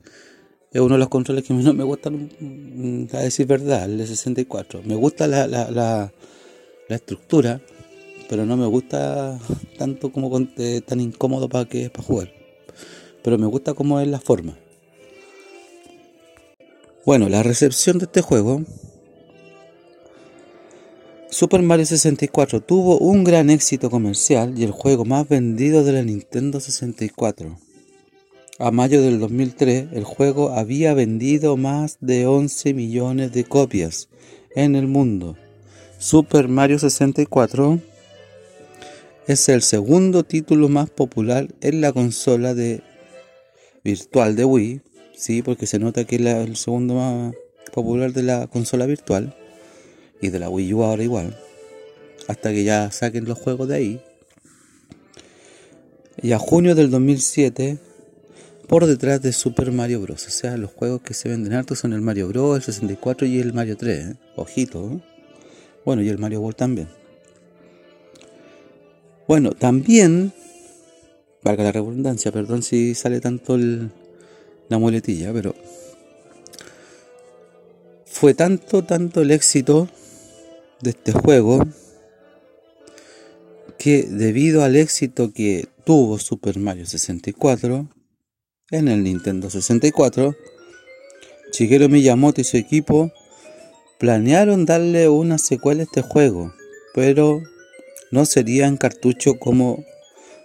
es 0.71 0.81
uno 0.81 0.95
de 0.95 0.99
los 0.99 1.09
controles 1.09 1.43
que 1.43 1.53
no 1.53 1.73
me 1.73 1.83
gustan, 1.83 2.29
mm, 2.39 3.15
a 3.15 3.19
decir 3.19 3.47
verdad, 3.47 3.85
el 3.85 3.97
de 3.97 4.07
64. 4.07 4.81
Me 4.83 4.95
gusta 4.95 5.27
la, 5.27 5.47
la, 5.47 5.71
la, 5.71 6.13
la 6.87 6.95
estructura, 6.95 7.61
pero 8.27 8.45
no 8.45 8.57
me 8.57 8.65
gusta 8.65 9.39
tanto 9.77 10.11
como 10.11 10.47
eh, 10.57 10.81
tan 10.85 10.99
incómodo 10.99 11.47
para 11.47 11.65
que 11.65 11.89
para 11.89 12.03
jugar. 12.03 12.33
Pero 13.23 13.37
me 13.37 13.47
gusta 13.47 13.73
cómo 13.73 13.99
es 13.99 14.07
la 14.07 14.19
forma. 14.19 14.57
Bueno, 17.05 17.29
la 17.29 17.43
recepción 17.43 17.97
de 17.97 18.05
este 18.05 18.21
juego 18.21 18.61
Super 21.31 21.61
Mario 21.61 21.85
64 21.85 22.61
tuvo 22.61 22.97
un 22.97 23.23
gran 23.23 23.49
éxito 23.49 23.89
comercial 23.89 24.57
y 24.57 24.63
el 24.63 24.71
juego 24.71 25.05
más 25.05 25.29
vendido 25.29 25.83
de 25.85 25.93
la 25.93 26.03
Nintendo 26.03 26.59
64. 26.59 27.57
A 28.57 28.71
mayo 28.71 29.01
del 29.01 29.19
2003, 29.19 29.93
el 29.93 30.03
juego 30.03 30.51
había 30.51 30.93
vendido 30.93 31.55
más 31.55 31.97
de 32.01 32.27
11 32.27 32.73
millones 32.73 33.31
de 33.31 33.45
copias 33.45 34.09
en 34.53 34.75
el 34.75 34.87
mundo. 34.87 35.37
Super 35.99 36.49
Mario 36.49 36.79
64 36.79 37.79
es 39.27 39.47
el 39.47 39.61
segundo 39.61 40.23
título 40.23 40.67
más 40.67 40.89
popular 40.89 41.47
en 41.61 41.79
la 41.79 41.93
consola 41.93 42.53
de 42.53 42.81
virtual 43.83 44.35
de 44.35 44.43
Wii, 44.43 44.81
sí, 45.19 45.41
porque 45.41 45.67
se 45.67 45.79
nota 45.79 46.05
que 46.05 46.15
es 46.15 46.21
el 46.21 46.55
segundo 46.55 46.95
más 46.95 47.35
popular 47.73 48.13
de 48.13 48.23
la 48.23 48.47
consola 48.47 48.85
virtual 48.85 49.35
y 50.21 50.29
de 50.29 50.39
la 50.39 50.49
Wii 50.49 50.73
U 50.73 50.83
ahora 50.83 51.03
igual, 51.03 51.37
hasta 52.27 52.51
que 52.51 52.63
ya 52.63 52.89
saquen 52.91 53.25
los 53.25 53.37
juegos 53.37 53.67
de 53.67 53.75
ahí. 53.75 54.01
Y 56.21 56.31
a 56.31 56.39
junio 56.39 56.75
del 56.75 56.89
2007, 56.89 57.77
por 58.67 58.85
detrás 58.85 59.21
de 59.21 59.33
Super 59.33 59.71
Mario 59.71 60.01
Bros. 60.01 60.27
O 60.27 60.29
sea, 60.29 60.57
los 60.57 60.71
juegos 60.71 61.01
que 61.01 61.13
se 61.13 61.29
venden 61.29 61.53
hartos 61.53 61.79
son 61.79 61.93
el 61.93 62.01
Mario 62.01 62.27
Bros, 62.27 62.57
el 62.57 62.63
64 62.63 63.27
y 63.27 63.39
el 63.39 63.53
Mario 63.53 63.77
3. 63.77 64.05
¿eh? 64.05 64.15
Ojito. 64.35 64.91
¿eh? 64.91 64.99
Bueno, 65.85 66.01
y 66.01 66.09
el 66.09 66.17
Mario 66.17 66.41
World 66.41 66.57
también. 66.57 66.87
Bueno, 69.27 69.51
también, 69.51 70.33
valga 71.43 71.63
la 71.63 71.71
redundancia, 71.71 72.31
perdón 72.31 72.63
si 72.63 72.95
sale 72.95 73.21
tanto 73.21 73.57
la 74.69 74.77
muletilla, 74.77 75.33
pero 75.33 75.55
fue 78.05 78.33
tanto, 78.33 78.83
tanto 78.83 79.21
el 79.21 79.31
éxito 79.31 79.89
de 80.81 80.91
este 80.91 81.11
juego 81.11 81.65
que 83.77 84.03
debido 84.03 84.63
al 84.63 84.75
éxito 84.75 85.31
que 85.33 85.67
tuvo 85.85 86.19
Super 86.19 86.59
Mario 86.59 86.85
64 86.85 87.87
en 88.71 88.87
el 88.87 89.03
Nintendo 89.03 89.49
64, 89.49 90.35
Shigeru 91.51 91.89
Miyamoto 91.89 92.41
y 92.41 92.43
su 92.43 92.57
equipo 92.57 93.11
planearon 93.99 94.65
darle 94.65 95.09
una 95.09 95.37
secuela 95.37 95.81
a 95.81 95.85
este 95.85 96.01
juego, 96.01 96.53
pero 96.93 97.41
no 98.11 98.25
sería 98.25 98.67
en 98.67 98.77
cartucho 98.77 99.39
como 99.39 99.83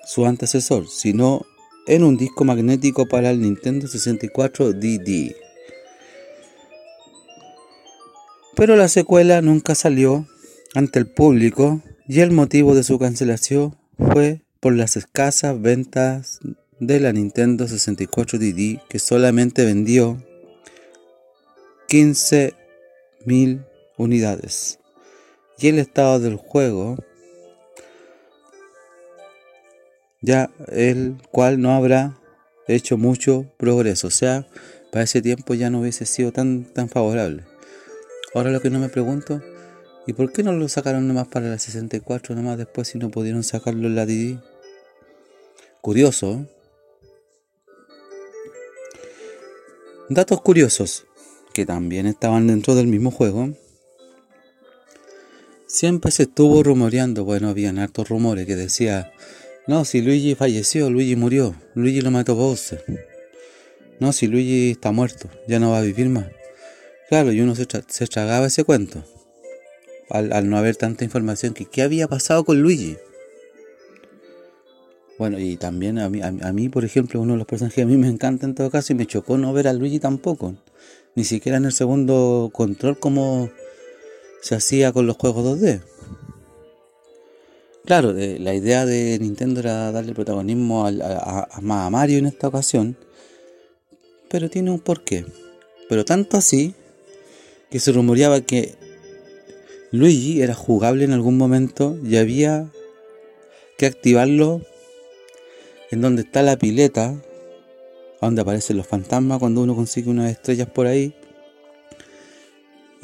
su 0.07 0.27
antecesor, 0.27 0.89
sino 0.89 1.45
en 1.87 2.05
un 2.05 2.17
disco 2.17 2.45
magnético 2.45 3.07
para 3.07 3.31
el 3.31 3.41
Nintendo 3.41 3.87
64 3.87 4.73
DD. 4.73 5.35
Pero 8.57 8.77
la 8.77 8.89
secuela 8.89 9.43
nunca 9.43 9.75
salió 9.75 10.27
ante 10.75 10.99
el 10.99 11.07
público 11.07 11.83
y 12.07 12.21
el 12.21 12.31
motivo 12.31 12.75
de 12.75 12.85
su 12.85 12.99
cancelación 12.99 13.77
fue 13.99 14.43
por 14.61 14.75
las 14.75 14.97
escasas 14.97 15.61
ventas 15.61 16.41
de 16.81 17.01
la 17.01 17.13
Nintendo 17.13 17.69
64 17.69 18.39
DD 18.39 18.81
que 18.89 18.99
solamente 18.99 19.65
vendió 19.65 20.23
15.000 21.89 23.67
unidades 23.97 24.79
y 25.59 25.69
el 25.69 25.79
estado 25.79 26.19
del 26.19 26.37
juego 26.37 26.97
ya 30.25 30.51
el 30.69 31.17
cual 31.31 31.61
no 31.61 31.73
habrá 31.73 32.19
hecho 32.67 32.97
mucho 32.97 33.53
progreso. 33.59 34.09
O 34.09 34.11
sea, 34.11 34.47
para 34.91 35.05
ese 35.05 35.23
tiempo 35.23 35.55
ya 35.55 35.71
no 35.71 35.81
hubiese 35.81 36.07
sido 36.07 36.33
tan, 36.33 36.65
tan 36.65 36.89
favorable. 36.89 37.45
Ahora 38.35 38.51
lo 38.51 38.61
que 38.61 38.71
no 38.71 38.79
me 38.79 38.89
pregunto, 38.89 39.43
¿y 40.07 40.13
por 40.15 40.33
qué 40.33 40.43
no 40.43 40.53
lo 40.53 40.69
sacaron 40.69 41.07
nomás 41.07 41.29
para 41.29 41.49
la 41.49 41.59
64 41.59 42.35
nomás 42.35 42.59
después 42.59 42.89
si 42.89 42.99
no 42.99 43.11
pudieron 43.11 43.45
sacarlo 43.45 43.87
en 43.87 43.95
la 43.95 44.07
DD? 44.07 44.39
Curioso. 45.81 46.47
Datos 50.09 50.41
curiosos 50.41 51.07
que 51.53 51.67
también 51.67 52.07
estaban 52.07 52.47
dentro 52.47 52.75
del 52.75 52.87
mismo 52.87 53.11
juego. 53.11 53.51
Siempre 55.67 56.11
se 56.11 56.25
estuvo 56.25 56.63
rumoreando, 56.63 57.25
bueno, 57.25 57.49
habían 57.49 57.79
hartos 57.79 58.09
rumores 58.09 58.47
que 58.47 58.55
decía 58.55 59.13
no, 59.67 59.85
si 59.85 60.03
Luigi 60.03 60.35
falleció, 60.35 60.91
Luigi 60.91 61.17
murió, 61.17 61.55
Luigi 61.75 62.03
lo 62.03 62.11
mató 62.11 62.35
Bowser. 62.35 62.85
No, 63.99 64.13
si 64.13 64.27
Luigi 64.27 64.73
está 64.73 64.93
muerto, 64.93 65.31
ya 65.49 65.59
no 65.59 65.71
va 65.71 65.79
a 65.79 65.83
vivir 65.83 66.09
más. 66.09 66.27
Claro, 67.09 67.33
y 67.33 67.41
uno 67.41 67.55
se, 67.55 67.67
se 67.89 68.07
tragaba 68.07 68.47
ese 68.47 68.65
cuento. 68.65 69.03
Al, 70.11 70.51
no 70.51 70.59
haber 70.59 70.77
tanta 70.77 71.05
información 71.05 71.55
que 71.55 71.65
qué 71.65 71.83
había 71.83 72.09
pasado 72.09 72.45
con 72.45 72.61
Luigi. 72.61 72.99
Bueno, 75.19 75.39
y 75.39 75.57
también 75.57 75.99
a 75.99 76.09
mí, 76.11 76.21
a, 76.23 76.31
mí, 76.31 76.69
por 76.69 76.85
ejemplo, 76.85 77.21
uno 77.21 77.33
de 77.33 77.39
los 77.39 77.47
personajes 77.47 77.77
que 77.77 77.83
a 77.83 77.87
mí 77.87 77.97
me 77.97 78.09
encanta 78.09 78.47
en 78.47 78.55
todo 78.55 78.71
caso 78.71 78.93
y 78.93 78.97
me 78.97 79.07
chocó 79.07 79.39
no 79.39 79.53
ver 79.53 79.69
a 79.69 79.73
Luigi 79.73 80.01
tampoco. 80.01 80.55
Ni 81.15 81.25
siquiera 81.25 81.57
en 81.59 81.65
el 81.65 81.73
segundo 81.73 82.51
control 82.53 82.99
como 82.99 83.51
se 84.43 84.57
hacía 84.57 84.93
con 84.93 85.07
los 85.07 85.17
juegos 85.17 85.61
2D. 85.61 85.81
Claro, 87.85 88.15
la 88.15 88.55
idea 88.55 88.87
de 88.87 89.19
Nintendo 89.19 89.61
era 89.61 89.93
darle 89.93 90.15
protagonismo 90.15 90.87
a, 90.87 91.61
Mario 91.61 92.17
en 92.17 92.25
esta 92.25 92.49
ocasión, 92.49 92.97
pero 94.31 94.49
tiene 94.49 94.71
un 94.71 94.81
porqué. 94.81 95.27
Pero 95.91 96.07
tanto 96.07 96.39
así 96.39 96.75
que 97.71 97.81
se 97.81 97.93
rumoreaba 97.93 98.41
que 98.41 98.75
Luigi 99.91 100.41
era 100.41 100.55
jugable 100.55 101.05
en 101.05 101.13
algún 101.13 101.37
momento 101.37 101.99
y 102.03 102.17
había 102.17 102.71
que 103.77 103.85
activarlo 103.85 104.63
en 105.91 106.01
donde 106.01 106.23
está 106.23 106.43
la 106.43 106.57
pileta, 106.57 107.15
donde 108.19 108.41
aparecen 108.41 108.79
los 108.79 108.87
fantasmas 108.87 109.39
cuando 109.41 109.61
uno 109.61 109.77
consigue 109.77 110.09
unas 110.09 110.31
estrellas 110.31 110.69
por 110.71 110.87
ahí. 110.87 111.15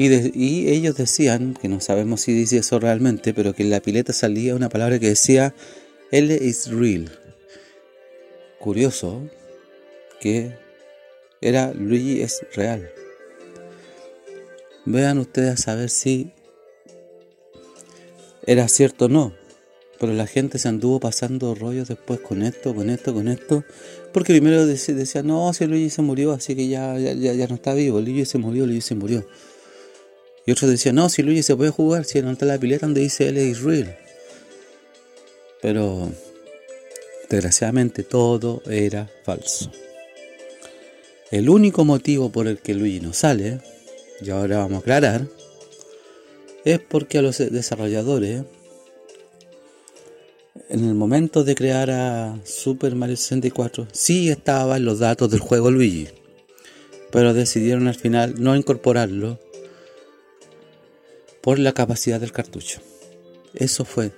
Y, 0.02 0.71
ellos 0.71 0.97
decían, 0.97 1.52
que 1.52 1.69
no 1.69 1.78
sabemos 1.80 2.23
si 2.23 2.33
dice 2.33 2.57
eso 2.57 2.80
realmente, 2.80 3.35
pero 3.35 3.52
que 3.52 3.64
en 3.64 3.69
la 3.69 3.80
pileta 3.80 4.14
salía 4.14 4.54
una 4.54 4.71
palabra 4.71 4.99
que 4.99 5.09
decía, 5.09 5.54
L 6.11 6.35
is 6.40 6.69
real. 6.69 7.11
Curioso 8.59 9.28
que 10.19 10.57
era 11.42 11.75
Luigi 11.75 12.23
es 12.23 12.40
real. 12.54 12.90
Vean 14.87 15.19
ustedes 15.19 15.50
a 15.50 15.57
saber 15.59 15.90
si 15.90 16.33
era 18.47 18.69
cierto 18.69 19.04
o 19.04 19.09
no. 19.09 19.35
Pero 19.99 20.14
la 20.14 20.26
gente 20.26 20.59
se 20.59 20.69
anduvo 20.69 20.99
pasando 20.99 21.54
rollos 21.54 21.88
después 21.88 22.21
con 22.21 22.42
esto, 22.42 22.75
con 22.75 22.88
esto, 22.88 23.12
con 23.12 23.28
esto. 23.28 23.64
Porque 24.14 24.33
primero 24.33 24.64
decía, 24.64 25.23
no, 25.23 25.52
si 25.52 25.66
Luigi 25.66 25.90
se 25.90 26.00
murió, 26.00 26.33
así 26.33 26.57
que 26.57 26.69
ya, 26.69 26.99
ya, 26.99 27.12
ya 27.12 27.47
no 27.49 27.57
está 27.57 27.75
vivo. 27.75 28.00
Luigi 28.00 28.25
se 28.25 28.38
murió, 28.38 28.64
Luigi 28.64 28.80
se 28.80 28.95
murió. 28.95 29.26
Y 30.50 30.52
otros 30.52 30.69
decían, 30.69 30.97
no, 30.97 31.09
si 31.09 31.23
Luigi 31.23 31.45
se 31.45 31.54
puede 31.54 31.71
jugar, 31.71 32.04
si 32.04 32.21
no 32.23 32.33
está 32.33 32.45
la 32.45 32.59
pileta 32.59 32.85
donde 32.85 33.02
dice 33.02 33.28
él 33.28 33.37
es 33.37 33.61
real. 33.61 33.97
Pero 35.62 36.11
desgraciadamente 37.28 38.02
todo 38.02 38.61
era 38.69 39.09
falso. 39.23 39.71
El 41.30 41.49
único 41.49 41.85
motivo 41.85 42.33
por 42.33 42.49
el 42.49 42.59
que 42.59 42.75
Luigi 42.75 42.99
no 42.99 43.12
sale, 43.12 43.61
y 44.21 44.30
ahora 44.30 44.59
vamos 44.59 44.78
a 44.78 44.80
aclarar, 44.80 45.28
es 46.64 46.80
porque 46.80 47.19
a 47.19 47.23
los 47.23 47.38
desarrolladores 47.38 48.42
en 50.69 50.85
el 50.85 50.95
momento 50.95 51.45
de 51.45 51.54
crear 51.54 51.92
a 51.92 52.40
Super 52.42 52.97
Mario 52.97 53.16
64 53.16 53.87
sí 53.92 54.30
estaban 54.30 54.85
los 54.85 54.99
datos 54.99 55.30
del 55.30 55.38
juego 55.38 55.71
Luigi, 55.71 56.09
pero 57.12 57.35
decidieron 57.35 57.87
al 57.87 57.95
final 57.95 58.35
no 58.42 58.57
incorporarlo 58.57 59.38
por 61.42 61.59
la 61.59 61.73
capacidad 61.73 62.20
del 62.20 62.32
cartucho. 62.32 62.80
Eso 63.54 63.85
fue. 63.85 64.12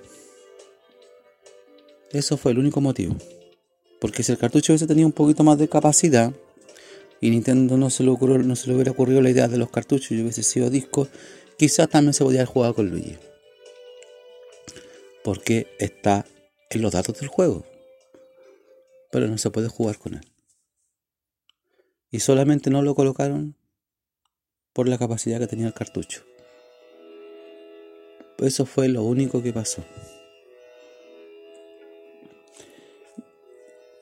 Eso 2.11 2.37
fue 2.37 2.51
el 2.51 2.59
único 2.59 2.81
motivo. 2.81 3.15
Porque 3.99 4.23
si 4.23 4.31
el 4.31 4.37
cartucho 4.37 4.73
hubiese 4.73 4.87
tenido 4.87 5.07
un 5.07 5.13
poquito 5.13 5.43
más 5.43 5.57
de 5.57 5.69
capacidad 5.69 6.33
y 7.21 7.29
Nintendo 7.29 7.77
no 7.77 7.89
se 7.89 8.03
le, 8.03 8.09
ocurrió, 8.09 8.37
no 8.39 8.55
se 8.55 8.67
le 8.67 8.75
hubiera 8.75 8.91
ocurrido 8.91 9.21
la 9.21 9.29
idea 9.29 9.47
de 9.47 9.57
los 9.57 9.69
cartuchos 9.69 10.11
y 10.11 10.21
hubiese 10.21 10.43
sido 10.43 10.69
disco, 10.69 11.07
quizás 11.57 11.89
también 11.89 12.13
se 12.13 12.23
podía 12.23 12.41
haber 12.41 12.49
jugado 12.49 12.75
con 12.75 12.89
Luigi. 12.89 13.17
Porque 15.23 15.67
está 15.79 16.25
en 16.69 16.81
los 16.81 16.91
datos 16.91 17.17
del 17.19 17.29
juego. 17.29 17.65
Pero 19.09 19.27
no 19.27 19.37
se 19.37 19.51
puede 19.51 19.69
jugar 19.69 19.97
con 19.97 20.15
él. 20.15 20.33
Y 22.11 22.19
solamente 22.19 22.69
no 22.69 22.81
lo 22.81 22.93
colocaron 22.93 23.55
por 24.73 24.89
la 24.89 24.97
capacidad 24.97 25.39
que 25.39 25.47
tenía 25.47 25.67
el 25.67 25.73
cartucho. 25.73 26.23
Eso 28.43 28.65
fue 28.65 28.87
lo 28.89 29.03
único 29.03 29.41
que 29.41 29.53
pasó. 29.53 29.83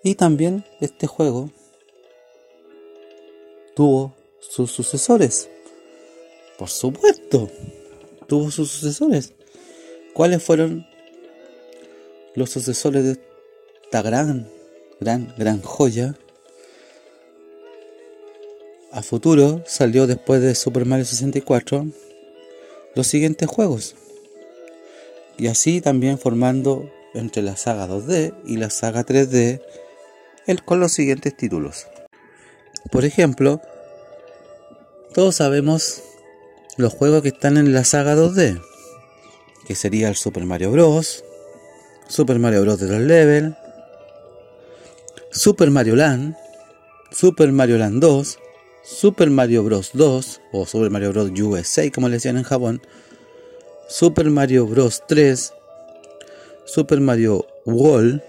Y 0.04 0.16
también 0.16 0.66
este 0.80 1.08
juego 1.08 1.52
tuvo 3.76 4.16
sus 4.40 4.72
sucesores. 4.72 5.50
Por 6.58 6.70
supuesto, 6.70 7.50
tuvo 8.28 8.52
sus 8.52 8.70
sucesores. 8.72 9.34
¿Cuáles 10.14 10.44
fueron 10.44 10.86
los 12.36 12.50
sucesores 12.50 13.04
de 13.04 13.20
esta 13.84 14.02
gran, 14.02 14.50
gran, 15.00 15.34
gran 15.38 15.62
joya. 15.62 16.16
A 18.92 19.02
futuro 19.02 19.64
salió 19.66 20.08
después 20.08 20.42
de 20.42 20.56
Super 20.56 20.86
Mario 20.86 21.06
64 21.06 21.88
los 22.96 23.08
siguientes 23.08 23.48
juegos. 23.48 23.96
Y 25.42 25.48
así 25.48 25.82
también 25.82 26.20
formando 26.20 26.88
entre 27.16 27.42
la 27.42 27.58
saga 27.58 27.88
2D 27.88 28.36
y 28.46 28.58
la 28.58 28.70
saga 28.70 29.04
3D 29.04 29.60
el, 30.46 30.64
con 30.64 30.80
los 30.80 30.92
siguientes 30.92 31.36
títulos. 31.36 31.88
Por 32.92 33.06
ejemplo, 33.06 33.60
todos 35.16 35.38
sabemos 35.38 36.04
los 36.78 36.94
juegos 36.94 37.24
que 37.24 37.30
están 37.30 37.58
en 37.58 37.74
la 37.74 37.84
saga 37.86 38.16
2D, 38.16 38.62
que 39.66 39.74
sería 39.74 40.10
el 40.10 40.16
Super 40.16 40.46
Mario 40.46 40.70
Bros., 40.70 41.24
Super 42.08 42.38
Mario 42.38 42.62
Bros. 42.62 42.80
de 42.80 42.90
los 42.90 43.02
Level, 43.02 43.56
Super 45.32 45.72
Mario 45.72 45.96
Land, 45.96 46.36
Super 47.10 47.52
Mario 47.52 47.80
Land 47.80 48.00
2, 48.00 48.38
Super 48.84 49.32
Mario 49.32 49.64
Bros. 49.64 49.90
2 49.94 50.42
o 50.52 50.68
Super 50.68 50.92
Mario 50.92 51.12
Bros. 51.14 51.32
USA 51.32 51.90
como 51.90 52.10
le 52.10 52.18
decían 52.18 52.38
en 52.38 52.44
Japón, 52.44 52.80
Super 53.92 54.30
Mario 54.30 54.66
Bros. 54.66 55.04
3, 55.06 55.54
Super 56.66 57.02
Mario 57.02 57.46
World, 57.66 58.22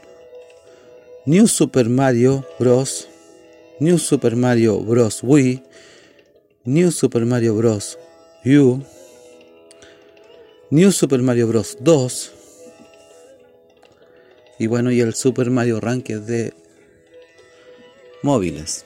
New 1.25 1.46
Super 1.46 1.88
Mario 1.88 2.44
Bros. 2.59 3.09
New 3.79 3.98
Super 3.98 4.35
Mario 4.35 4.81
Bros. 4.81 5.22
Wii, 5.22 5.62
New 6.64 6.90
Super 6.90 7.25
Mario 7.25 7.55
Bros. 7.55 7.96
U, 8.44 8.83
New 10.70 10.90
Super 10.90 11.22
Mario 11.22 11.46
Bros. 11.46 11.77
2, 11.79 12.33
y 14.59 14.66
bueno, 14.66 14.90
y 14.90 15.01
el 15.01 15.14
Super 15.14 15.51
Mario 15.51 15.81
Rank 15.81 16.09
de 16.09 16.55
móviles. 18.22 18.85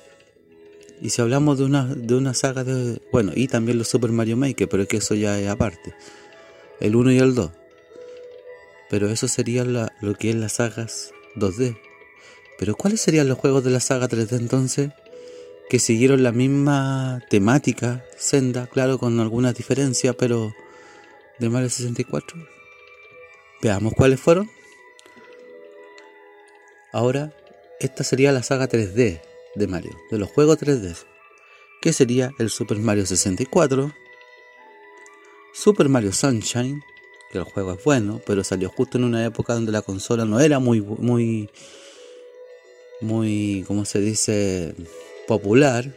Y 1.00 1.08
si 1.08 1.22
hablamos 1.22 1.58
de 1.58 1.64
una, 1.64 1.86
de 1.94 2.14
una 2.14 2.34
saga 2.34 2.64
de... 2.64 3.00
Bueno, 3.12 3.32
y 3.34 3.48
también 3.48 3.78
los 3.78 3.88
Super 3.88 4.10
Mario 4.10 4.36
Maker, 4.36 4.68
pero 4.68 4.82
es 4.82 4.88
que 4.88 4.98
eso 4.98 5.14
ya 5.14 5.38
es 5.38 5.48
aparte. 5.48 5.94
El 6.80 6.96
1 6.96 7.12
y 7.12 7.18
el 7.18 7.34
2. 7.34 7.50
Pero 8.88 9.08
eso 9.10 9.28
sería 9.28 9.64
lo 9.64 10.14
que 10.14 10.30
es 10.30 10.36
las 10.36 10.54
sagas 10.54 11.12
2D. 11.34 11.78
Pero 12.58 12.74
¿cuáles 12.74 13.00
serían 13.00 13.28
los 13.28 13.38
juegos 13.38 13.64
de 13.64 13.70
la 13.70 13.80
saga 13.80 14.08
3D 14.08 14.36
entonces? 14.38 14.90
Que 15.68 15.78
siguieron 15.78 16.22
la 16.22 16.32
misma 16.32 17.20
temática, 17.28 18.04
senda, 18.16 18.66
claro, 18.66 18.98
con 18.98 19.18
algunas 19.20 19.54
diferencias, 19.54 20.14
pero 20.16 20.54
de 21.38 21.48
Mario 21.48 21.68
64. 21.68 22.36
Veamos 23.62 23.92
cuáles 23.94 24.20
fueron. 24.20 24.48
Ahora, 26.92 27.34
esta 27.80 28.04
sería 28.04 28.32
la 28.32 28.42
saga 28.42 28.68
3D 28.68 29.20
de 29.54 29.66
Mario, 29.66 29.98
de 30.10 30.18
los 30.18 30.30
juegos 30.30 30.58
3D, 30.58 30.96
que 31.82 31.92
sería 31.92 32.30
el 32.38 32.48
Super 32.48 32.78
Mario 32.78 33.04
64, 33.04 33.92
Super 35.58 35.88
Mario 35.88 36.12
Sunshine, 36.12 36.82
que 37.32 37.38
el 37.38 37.44
juego 37.44 37.72
es 37.72 37.82
bueno, 37.82 38.20
pero 38.26 38.44
salió 38.44 38.68
justo 38.68 38.98
en 38.98 39.04
una 39.04 39.24
época 39.24 39.54
donde 39.54 39.72
la 39.72 39.80
consola 39.80 40.26
no 40.26 40.38
era 40.38 40.58
muy, 40.58 40.82
muy, 40.82 41.48
muy, 43.00 43.64
¿cómo 43.66 43.86
se 43.86 44.00
dice?, 44.00 44.74
popular, 45.26 45.94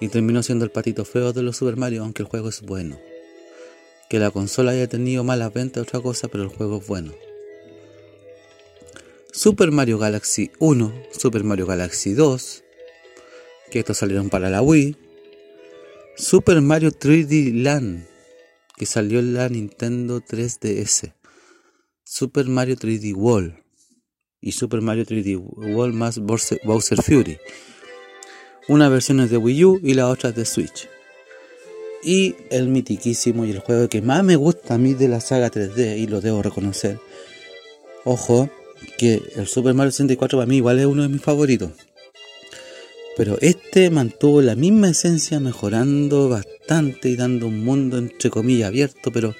y 0.00 0.08
terminó 0.08 0.42
siendo 0.42 0.64
el 0.64 0.70
patito 0.70 1.04
feo 1.04 1.34
de 1.34 1.42
los 1.42 1.58
Super 1.58 1.76
Mario, 1.76 2.02
aunque 2.02 2.22
el 2.22 2.28
juego 2.28 2.48
es 2.48 2.62
bueno. 2.62 2.98
Que 4.08 4.18
la 4.18 4.30
consola 4.30 4.72
haya 4.72 4.88
tenido 4.88 5.22
malas 5.22 5.52
ventas 5.52 5.82
otra 5.82 6.00
cosa, 6.00 6.28
pero 6.28 6.44
el 6.44 6.48
juego 6.48 6.78
es 6.78 6.86
bueno. 6.86 7.12
Super 9.32 9.70
Mario 9.70 9.98
Galaxy 9.98 10.50
1, 10.60 10.94
Super 11.10 11.44
Mario 11.44 11.66
Galaxy 11.66 12.14
2, 12.14 12.64
que 13.70 13.80
estos 13.80 13.98
salieron 13.98 14.30
para 14.30 14.48
la 14.48 14.62
Wii, 14.62 14.96
Super 16.16 16.62
Mario 16.62 16.90
3D 16.90 17.62
Land, 17.62 18.11
que 18.82 18.86
salió 18.86 19.20
en 19.20 19.34
la 19.34 19.48
Nintendo 19.48 20.20
3DS, 20.20 21.14
Super 22.02 22.46
Mario 22.48 22.74
3D 22.74 23.14
World 23.14 23.54
y 24.40 24.50
Super 24.50 24.80
Mario 24.80 25.06
3D 25.06 25.36
World 25.38 25.94
más 25.94 26.18
Bowser 26.18 27.00
Fury. 27.00 27.38
Una 28.66 28.88
versión 28.88 29.20
es 29.20 29.30
de 29.30 29.36
Wii 29.36 29.64
U 29.64 29.80
y 29.84 29.94
la 29.94 30.08
otra 30.08 30.30
es 30.30 30.34
de 30.34 30.44
Switch. 30.44 30.88
Y 32.02 32.34
el 32.50 32.66
mitiquísimo 32.70 33.44
y 33.44 33.52
el 33.52 33.60
juego 33.60 33.88
que 33.88 34.02
más 34.02 34.24
me 34.24 34.34
gusta 34.34 34.74
a 34.74 34.78
mí 34.78 34.94
de 34.94 35.06
la 35.06 35.20
saga 35.20 35.48
3D, 35.48 35.98
y 35.98 36.08
lo 36.08 36.20
debo 36.20 36.42
reconocer, 36.42 36.98
ojo, 38.04 38.50
que 38.98 39.22
el 39.36 39.46
Super 39.46 39.74
Mario 39.74 39.92
64 39.92 40.38
para 40.38 40.48
mí 40.48 40.56
igual 40.56 40.80
es 40.80 40.86
uno 40.86 41.02
de 41.02 41.08
mis 41.08 41.22
favoritos. 41.22 41.70
Pero 43.16 43.36
este 43.40 43.90
mantuvo 43.90 44.40
la 44.40 44.54
misma 44.54 44.88
esencia, 44.90 45.38
mejorando 45.38 46.28
bastante 46.28 47.10
y 47.10 47.16
dando 47.16 47.46
un 47.46 47.62
mundo 47.62 47.98
entre 47.98 48.30
comillas 48.30 48.68
abierto, 48.68 49.12
pero 49.12 49.34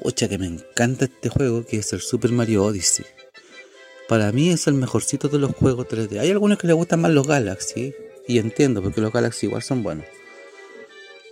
pucha 0.00 0.28
que 0.28 0.38
me 0.38 0.46
encanta 0.46 1.06
este 1.06 1.28
juego 1.28 1.66
que 1.66 1.78
es 1.78 1.92
el 1.92 2.00
Super 2.00 2.30
Mario 2.30 2.64
Odyssey. 2.64 3.04
Para 4.08 4.30
mí 4.32 4.50
es 4.50 4.66
el 4.66 4.74
mejorcito 4.74 5.28
de 5.28 5.38
los 5.38 5.52
juegos 5.52 5.86
3D. 5.88 6.20
Hay 6.20 6.30
algunos 6.30 6.58
que 6.58 6.66
les 6.66 6.76
gustan 6.76 7.00
más 7.00 7.12
los 7.12 7.26
Galaxy, 7.26 7.92
y 8.26 8.38
entiendo 8.38 8.82
porque 8.82 9.00
los 9.00 9.12
Galaxy 9.12 9.46
igual 9.46 9.62
son 9.62 9.82
buenos. 9.82 10.06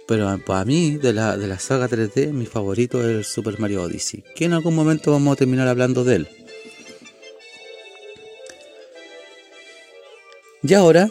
Pero 0.06 0.38
para 0.44 0.64
mí, 0.64 0.96
de 0.96 1.12
la, 1.12 1.36
de 1.36 1.46
la 1.46 1.58
saga 1.58 1.88
3D, 1.88 2.32
mi 2.32 2.46
favorito 2.46 3.00
es 3.00 3.16
el 3.16 3.24
Super 3.24 3.60
Mario 3.60 3.82
Odyssey, 3.82 4.24
que 4.34 4.46
en 4.46 4.54
algún 4.54 4.74
momento 4.74 5.12
vamos 5.12 5.34
a 5.34 5.36
terminar 5.36 5.68
hablando 5.68 6.02
de 6.02 6.16
él. 6.16 6.28
Y 10.62 10.74
ahora 10.74 11.10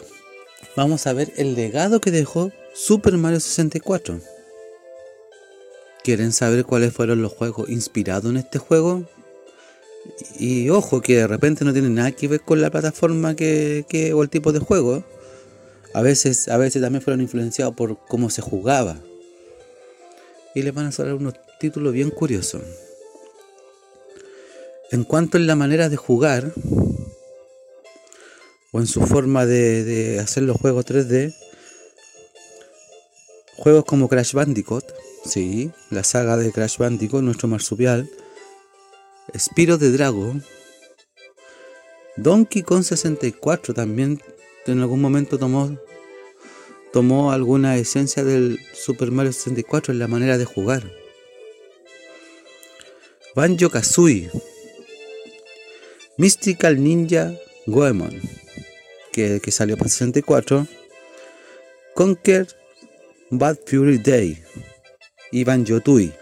vamos 0.78 1.08
a 1.08 1.12
ver 1.12 1.32
el 1.36 1.56
legado 1.56 2.00
que 2.00 2.12
dejó 2.12 2.52
Super 2.72 3.14
Mario 3.14 3.40
64. 3.40 4.20
¿Quieren 6.04 6.30
saber 6.30 6.64
cuáles 6.64 6.92
fueron 6.92 7.20
los 7.20 7.32
juegos 7.32 7.68
inspirados 7.68 8.30
en 8.30 8.36
este 8.36 8.60
juego? 8.60 9.04
Y 10.38 10.68
ojo, 10.70 11.00
que 11.00 11.16
de 11.16 11.26
repente 11.26 11.64
no 11.64 11.72
tiene 11.72 11.90
nada 11.90 12.12
que 12.12 12.28
ver 12.28 12.42
con 12.42 12.62
la 12.62 12.70
plataforma 12.70 13.34
que, 13.34 14.12
o 14.14 14.22
el 14.22 14.30
tipo 14.30 14.52
de 14.52 14.60
juego. 14.60 15.02
A 15.94 16.02
veces, 16.02 16.46
a 16.46 16.56
veces 16.56 16.80
también 16.80 17.02
fueron 17.02 17.22
influenciados 17.22 17.74
por 17.74 17.98
cómo 18.06 18.30
se 18.30 18.40
jugaba. 18.40 18.98
Y 20.54 20.62
les 20.62 20.72
van 20.72 20.86
a 20.86 20.92
salir 20.92 21.14
unos 21.14 21.34
títulos 21.58 21.92
bien 21.92 22.10
curiosos. 22.10 22.62
En 24.92 25.02
cuanto 25.02 25.38
a 25.38 25.40
la 25.40 25.56
manera 25.56 25.88
de 25.88 25.96
jugar, 25.96 26.52
o 28.72 28.80
en 28.80 28.86
su 28.86 29.00
forma 29.06 29.46
de, 29.46 29.84
de 29.84 30.20
hacer 30.20 30.42
los 30.42 30.56
juegos 30.56 30.84
3D, 30.86 31.34
juegos 33.56 33.84
como 33.84 34.08
Crash 34.08 34.34
Bandicoot, 34.34 34.84
sí, 35.24 35.70
la 35.90 36.04
saga 36.04 36.36
de 36.36 36.52
Crash 36.52 36.78
Bandicoot, 36.78 37.22
nuestro 37.22 37.48
marsupial, 37.48 38.08
Spiro 39.36 39.78
de 39.78 39.90
Drago, 39.92 40.34
Donkey 42.16 42.62
Kong 42.62 42.82
64 42.82 43.74
también 43.74 44.20
en 44.66 44.80
algún 44.80 45.00
momento 45.00 45.38
tomó, 45.38 45.78
tomó 46.92 47.32
alguna 47.32 47.76
esencia 47.76 48.24
del 48.24 48.58
Super 48.74 49.10
Mario 49.10 49.32
64 49.32 49.92
en 49.92 49.98
la 49.98 50.08
manera 50.08 50.38
de 50.38 50.44
jugar. 50.44 50.90
Banjo 53.34 53.70
Kazooie, 53.70 54.30
Mystical 56.16 56.82
Ninja 56.82 57.32
Goemon, 57.66 58.20
que, 59.40 59.50
salió 59.50 59.76
para 59.76 59.90
64, 59.90 60.66
Conquer 61.94 62.46
Bad 63.30 63.58
Fury 63.66 63.98
Day 63.98 64.42
y 65.32 65.44
Banjo 65.44 65.80
Tooie. 65.80 66.12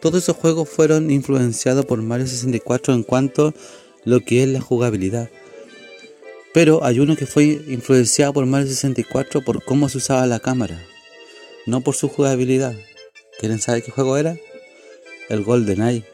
Todos 0.00 0.22
esos 0.22 0.36
juegos 0.36 0.68
fueron 0.68 1.10
influenciados 1.10 1.84
por 1.84 2.00
Mario 2.00 2.26
64 2.26 2.94
en 2.94 3.02
cuanto 3.02 3.52
lo 4.04 4.20
que 4.20 4.42
es 4.42 4.48
la 4.48 4.60
jugabilidad. 4.60 5.28
Pero 6.54 6.84
hay 6.84 7.00
uno 7.00 7.16
que 7.16 7.26
fue 7.26 7.44
influenciado 7.44 8.32
por 8.32 8.46
Mario 8.46 8.68
64 8.68 9.42
por 9.42 9.64
cómo 9.64 9.88
se 9.88 9.98
usaba 9.98 10.26
la 10.26 10.40
cámara, 10.40 10.80
no 11.66 11.80
por 11.80 11.96
su 11.96 12.08
jugabilidad. 12.08 12.74
¿Quieren 13.38 13.58
saber 13.58 13.82
qué 13.82 13.90
juego 13.90 14.16
era? 14.16 14.36
El 15.28 15.42
GoldenEye 15.42 16.04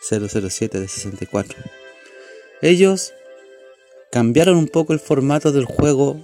007 0.00 0.80
de 0.80 0.88
64. 0.88 1.58
Ellos 2.62 3.12
cambiaron 4.10 4.56
un 4.56 4.68
poco 4.68 4.92
el 4.92 5.00
formato 5.00 5.52
del 5.52 5.64
juego 5.64 6.16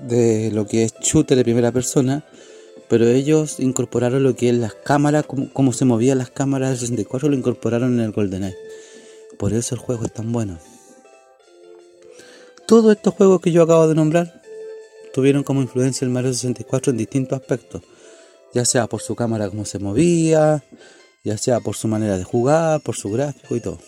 de 0.00 0.50
lo 0.52 0.66
que 0.66 0.84
es 0.84 0.94
shooter 1.00 1.36
de 1.36 1.44
primera 1.44 1.72
persona, 1.72 2.24
pero 2.88 3.06
ellos 3.06 3.60
incorporaron 3.60 4.22
lo 4.22 4.34
que 4.34 4.48
es 4.48 4.54
las 4.56 4.74
cámaras, 4.74 5.26
cómo, 5.26 5.72
se 5.72 5.84
movían 5.84 6.18
las 6.18 6.30
cámaras 6.30 6.70
del 6.70 6.78
64, 6.78 7.28
lo 7.28 7.36
incorporaron 7.36 7.98
en 7.98 8.06
el 8.06 8.12
GoldenEye. 8.12 8.56
Por 9.38 9.52
eso 9.52 9.74
el 9.74 9.80
juego 9.80 10.04
es 10.04 10.12
tan 10.12 10.32
bueno. 10.32 10.58
Todos 12.66 12.96
estos 12.96 13.14
juegos 13.14 13.40
que 13.40 13.52
yo 13.52 13.62
acabo 13.62 13.88
de 13.88 13.94
nombrar 13.94 14.42
tuvieron 15.12 15.42
como 15.42 15.62
influencia 15.62 16.04
el 16.04 16.10
Mario 16.10 16.32
64 16.32 16.92
en 16.92 16.98
distintos 16.98 17.40
aspectos, 17.40 17.82
ya 18.54 18.64
sea 18.64 18.86
por 18.86 19.00
su 19.00 19.14
cámara 19.14 19.48
cómo 19.48 19.64
se 19.64 19.78
movía, 19.78 20.62
ya 21.24 21.38
sea 21.38 21.60
por 21.60 21.76
su 21.76 21.88
manera 21.88 22.18
de 22.18 22.24
jugar, 22.24 22.80
por 22.82 22.96
su 22.96 23.10
gráfico 23.10 23.56
y 23.56 23.60
todo. 23.60 23.78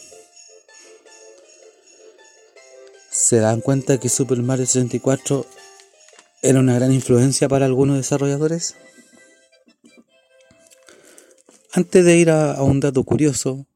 ¿Se 3.31 3.39
dan 3.39 3.61
cuenta 3.61 4.01
que 4.01 4.09
Super 4.09 4.43
Mario 4.43 4.67
64 4.67 5.47
era 6.43 6.59
una 6.59 6.75
gran 6.75 6.91
influencia 6.91 7.49
para 7.49 7.65
algunos 7.65 7.97
desarrolladores? 7.97 8.75
Antes 11.71 12.05
de 12.05 12.17
ir 12.17 12.31
a, 12.31 12.61
un 12.61 12.81
dato 12.81 13.05
curioso, 13.05 13.69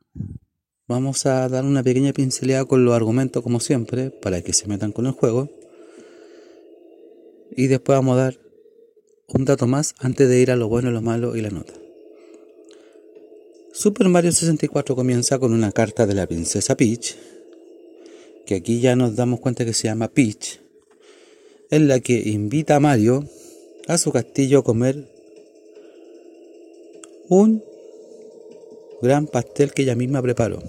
Vamos 0.88 1.24
a 1.26 1.48
dar 1.48 1.64
una 1.64 1.84
pequeña 1.84 2.12
pincelada 2.12 2.64
con 2.64 2.84
los 2.84 2.94
argumentos 2.94 3.44
como 3.44 3.60
siempre, 3.60 4.10
para 4.10 4.42
que 4.42 4.52
se 4.52 4.66
metan 4.66 4.90
con 4.90 5.06
el 5.06 5.12
juego. 5.12 5.48
Y 7.56 7.68
después 7.68 7.96
vamos 7.96 8.18
a 8.18 8.22
dar 8.22 8.40
un 9.28 9.44
dato 9.44 9.68
más 9.68 9.94
antes 10.00 10.28
de 10.28 10.40
ir 10.40 10.50
a 10.50 10.56
lo 10.56 10.66
bueno, 10.66 10.90
lo 10.90 11.00
malo 11.00 11.36
y 11.36 11.42
la 11.42 11.50
nota. 11.50 11.74
Super 13.72 14.08
Mario 14.08 14.32
64 14.32 14.96
comienza 14.96 15.38
con 15.38 15.52
una 15.52 15.70
carta 15.70 16.06
de 16.06 16.14
la 16.14 16.26
princesa 16.26 16.76
Peach, 16.76 17.16
que 18.46 18.56
aquí 18.56 18.80
ya 18.80 18.96
nos 18.96 19.16
damos 19.16 19.40
cuenta 19.40 19.64
que 19.64 19.72
se 19.72 19.88
llama 19.88 20.08
Peach, 20.08 20.60
en 21.70 21.88
la 21.88 22.00
que 22.00 22.14
invita 22.28 22.76
a 22.76 22.80
Mario 22.80 23.24
a 23.86 23.98
su 23.98 24.12
castillo 24.12 24.60
a 24.60 24.64
comer 24.64 25.08
un 27.28 27.62
gran 29.02 29.26
pastel 29.26 29.72
que 29.72 29.82
ella 29.82 29.94
misma 29.94 30.22
preparó. 30.22 30.62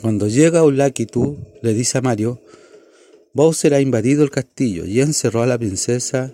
Cuando 0.00 0.28
llega 0.28 0.62
tú 1.10 1.38
le 1.62 1.74
dice 1.74 1.98
a 1.98 2.02
Mario, 2.02 2.40
Bowser 3.32 3.74
ha 3.74 3.80
invadido 3.80 4.22
el 4.22 4.30
castillo 4.30 4.86
y 4.86 5.00
encerró 5.00 5.42
a 5.42 5.46
la 5.46 5.58
princesa 5.58 6.32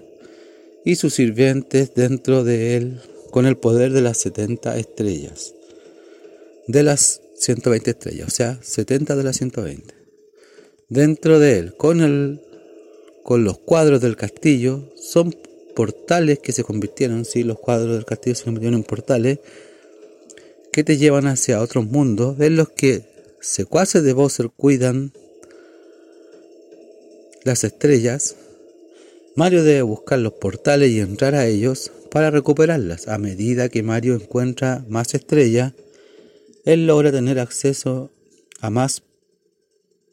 y 0.85 0.97
sus 0.97 1.15
sirvientes 1.15 1.95
dentro 1.95 2.45
de 2.45 2.77
él 2.77 3.01
con 3.31 3.47
el 3.47 3.57
poder 3.57 3.93
de 3.93 4.03
las 4.03 4.19
70 4.19 4.77
estrellas. 4.79 5.55
De 6.69 6.83
las 6.83 7.22
120 7.43 7.91
estrellas, 7.91 8.29
o 8.29 8.31
sea, 8.31 8.59
70 8.63 9.17
de 9.17 9.25
las 9.25 9.37
120. 9.37 9.95
Dentro 10.89 11.41
de 11.41 11.59
él, 11.59 11.77
con, 11.77 12.01
el, 12.01 12.41
con 13.25 13.43
los 13.43 13.59
cuadros 13.59 14.01
del 14.01 14.17
castillo, 14.17 14.93
son 14.95 15.35
portales 15.75 16.39
que 16.39 16.53
se 16.53 16.63
convirtieron, 16.63 17.25
sí, 17.25 17.43
los 17.43 17.59
cuadros 17.59 17.97
del 17.97 18.05
castillo 18.05 18.37
se 18.37 18.45
convirtieron 18.45 18.79
en 18.79 18.85
portales 18.85 19.41
que 20.71 20.85
te 20.85 20.97
llevan 20.97 21.27
hacia 21.27 21.61
otros 21.61 21.85
mundos 21.85 22.39
en 22.41 22.57
los 22.57 22.71
que 22.71 23.05
secuaces 23.41 24.05
de 24.05 24.13
Bowser 24.13 24.49
cuidan 24.57 25.13
las 27.43 27.65
estrellas. 27.65 28.37
Mario 29.35 29.65
debe 29.65 29.83
buscar 29.83 30.21
los 30.21 30.35
portales 30.35 30.91
y 30.91 31.01
entrar 31.01 31.35
a 31.35 31.47
ellos 31.47 31.91
para 32.11 32.31
recuperarlas. 32.31 33.09
A 33.09 33.19
medida 33.19 33.69
que 33.69 33.83
Mario 33.83 34.15
encuentra 34.15 34.85
más 34.89 35.15
estrellas, 35.15 35.73
él 36.65 36.87
logra 36.87 37.11
tener 37.11 37.39
acceso 37.39 38.11
a 38.61 38.71
más 38.71 39.03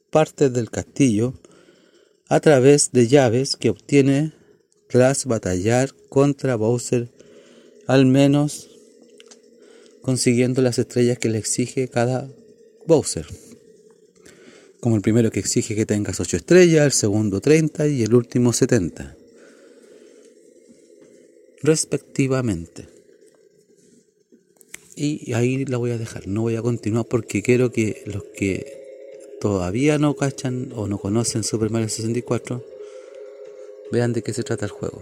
partes 0.10 0.52
del 0.52 0.70
castillo 0.70 1.34
a 2.28 2.40
través 2.40 2.92
de 2.92 3.08
llaves 3.08 3.56
que 3.56 3.70
obtiene 3.70 4.34
tras 4.88 5.26
batallar 5.26 5.94
contra 6.10 6.56
Bowser 6.56 7.10
al 7.88 8.06
menos 8.06 8.70
consiguiendo 10.02 10.62
las 10.62 10.80
estrellas 10.80 11.18
que 11.18 11.30
le 11.30 11.38
exige 11.38 11.88
cada 11.88 12.30
Bowser. 12.86 13.26
Como 14.80 14.96
el 14.96 15.02
primero 15.02 15.30
que 15.32 15.40
exige 15.40 15.76
que 15.76 15.86
tengas 15.86 16.20
8 16.20 16.38
estrellas, 16.38 16.86
el 16.86 16.92
segundo 16.92 17.42
30 17.42 17.88
y 17.88 18.04
el 18.04 18.14
último 18.14 18.54
70. 18.54 19.16
Respectivamente. 21.62 22.99
Y 25.02 25.32
ahí 25.32 25.64
la 25.64 25.78
voy 25.78 25.92
a 25.92 25.98
dejar, 25.98 26.28
no 26.28 26.42
voy 26.42 26.58
a 26.58 26.62
continuar 26.62 27.06
porque 27.06 27.42
quiero 27.42 27.72
que 27.72 28.04
los 28.06 28.22
que 28.36 29.38
todavía 29.40 29.98
no 29.98 30.14
cachan 30.18 30.74
o 30.76 30.90
no 30.90 30.98
conocen 30.98 31.46
Super 31.46 31.70
Mario 31.70 31.88
64 31.88 32.62
vean 33.94 34.12
de 34.12 34.22
qué 34.22 34.34
se 34.34 34.44
trata 34.44 34.66
el 34.66 34.72
juego. 34.72 35.02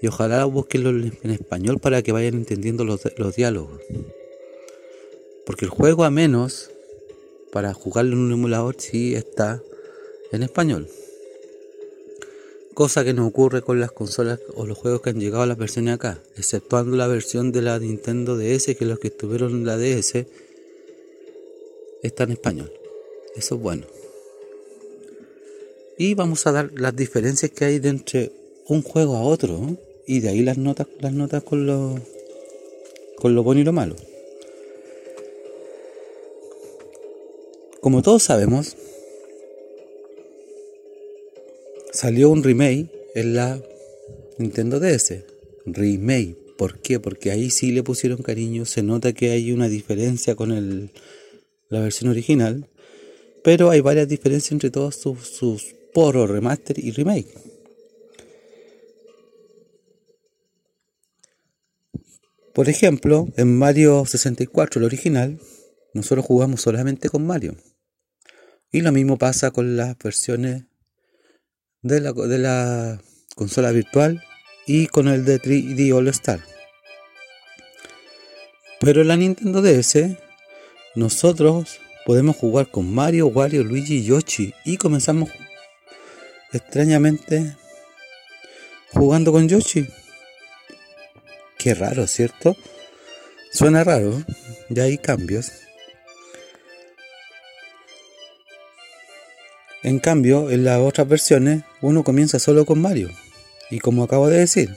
Y 0.00 0.06
ojalá 0.06 0.44
busquenlo 0.44 0.90
en 0.90 1.30
español 1.32 1.80
para 1.80 2.02
que 2.02 2.12
vayan 2.12 2.34
entendiendo 2.34 2.84
los, 2.84 3.02
diálogos. 3.34 3.80
Porque 5.44 5.64
el 5.64 5.72
juego 5.72 6.04
a 6.04 6.10
menos, 6.12 6.70
para 7.50 7.74
jugarlo 7.74 8.12
en 8.12 8.20
un 8.20 8.32
emulador, 8.32 8.76
sí 8.78 9.16
está 9.16 9.60
en 10.30 10.44
español. 10.44 10.86
Cosa 12.78 13.02
que 13.02 13.12
no 13.12 13.26
ocurre 13.26 13.60
con 13.60 13.80
las 13.80 13.90
consolas 13.90 14.38
o 14.54 14.64
los 14.64 14.78
juegos 14.78 15.02
que 15.02 15.10
han 15.10 15.18
llegado 15.18 15.42
a 15.42 15.46
las 15.46 15.58
versiones 15.58 15.94
acá, 15.94 16.22
exceptuando 16.36 16.96
la 16.96 17.08
versión 17.08 17.50
de 17.50 17.60
la 17.60 17.76
Nintendo 17.80 18.38
DS, 18.38 18.76
que 18.76 18.84
los 18.84 19.00
que 19.00 19.08
estuvieron 19.08 19.50
en 19.50 19.66
la 19.66 19.76
DS 19.76 20.26
está 22.04 22.22
en 22.22 22.30
español. 22.30 22.72
Eso 23.34 23.56
es 23.56 23.60
bueno. 23.60 23.84
Y 25.98 26.14
vamos 26.14 26.46
a 26.46 26.52
dar 26.52 26.70
las 26.76 26.94
diferencias 26.94 27.50
que 27.50 27.64
hay 27.64 27.80
de 27.80 27.88
entre 27.88 28.30
un 28.68 28.82
juego 28.82 29.16
a 29.16 29.22
otro. 29.22 29.76
Y 30.06 30.20
de 30.20 30.28
ahí 30.28 30.42
las 30.42 30.56
notas, 30.56 30.86
las 31.00 31.12
notas 31.12 31.42
con 31.42 31.66
lo, 31.66 31.96
con 33.16 33.34
lo 33.34 33.42
bueno 33.42 33.60
y 33.60 33.64
lo 33.64 33.72
malo. 33.72 33.96
Como 37.80 38.02
todos 38.02 38.22
sabemos, 38.22 38.76
salió 41.98 42.30
un 42.30 42.44
remake 42.44 42.92
en 43.16 43.34
la 43.34 43.60
Nintendo 44.38 44.78
DS. 44.78 45.24
Remake. 45.66 46.36
¿Por 46.56 46.78
qué? 46.78 47.00
Porque 47.00 47.32
ahí 47.32 47.50
sí 47.50 47.72
le 47.72 47.82
pusieron 47.82 48.22
cariño. 48.22 48.66
Se 48.66 48.84
nota 48.84 49.12
que 49.12 49.30
hay 49.30 49.50
una 49.50 49.68
diferencia 49.68 50.36
con 50.36 50.90
la 51.68 51.80
versión 51.80 52.08
original. 52.10 52.68
Pero 53.42 53.70
hay 53.70 53.80
varias 53.80 54.06
diferencias 54.06 54.52
entre 54.52 54.70
todos 54.70 54.94
sus, 54.94 55.26
sus 55.26 55.74
poros, 55.92 56.30
remaster 56.30 56.78
y 56.78 56.92
remake. 56.92 57.34
Por 62.54 62.68
ejemplo, 62.68 63.26
en 63.36 63.58
Mario 63.58 64.04
64, 64.06 64.78
el 64.78 64.84
original, 64.84 65.40
nosotros 65.94 66.24
jugamos 66.24 66.60
solamente 66.60 67.08
con 67.08 67.26
Mario. 67.26 67.56
Y 68.70 68.82
lo 68.82 68.92
mismo 68.92 69.18
pasa 69.18 69.50
con 69.50 69.76
las 69.76 69.98
versiones 69.98 70.68
de 71.82 72.00
la, 72.00 72.12
de 72.12 72.38
la 72.38 73.00
consola 73.34 73.70
virtual 73.72 74.22
y 74.66 74.86
con 74.88 75.08
el 75.08 75.24
de 75.24 75.40
3D 75.40 75.94
All 75.94 76.08
Star. 76.08 76.40
Pero 78.80 79.02
en 79.02 79.08
la 79.08 79.16
Nintendo 79.16 79.62
DS, 79.62 80.16
nosotros 80.94 81.78
podemos 82.06 82.36
jugar 82.36 82.70
con 82.70 82.92
Mario, 82.92 83.26
Wario, 83.26 83.64
Luigi 83.64 83.96
y 83.96 84.04
Yoshi. 84.04 84.54
Y 84.64 84.76
comenzamos 84.76 85.30
extrañamente 86.52 87.56
jugando 88.92 89.32
con 89.32 89.48
Yoshi. 89.48 89.88
Qué 91.58 91.74
raro, 91.74 92.06
¿cierto? 92.06 92.56
Suena 93.52 93.82
raro, 93.82 94.22
ya 94.68 94.84
hay 94.84 94.98
cambios. 94.98 95.50
En 99.82 100.00
cambio, 100.00 100.50
en 100.50 100.64
las 100.64 100.80
otras 100.80 101.08
versiones, 101.08 101.62
uno 101.80 102.02
comienza 102.02 102.38
solo 102.38 102.66
con 102.66 102.80
Mario. 102.80 103.10
Y 103.70 103.78
como 103.78 104.02
acabo 104.02 104.28
de 104.28 104.38
decir, 104.38 104.70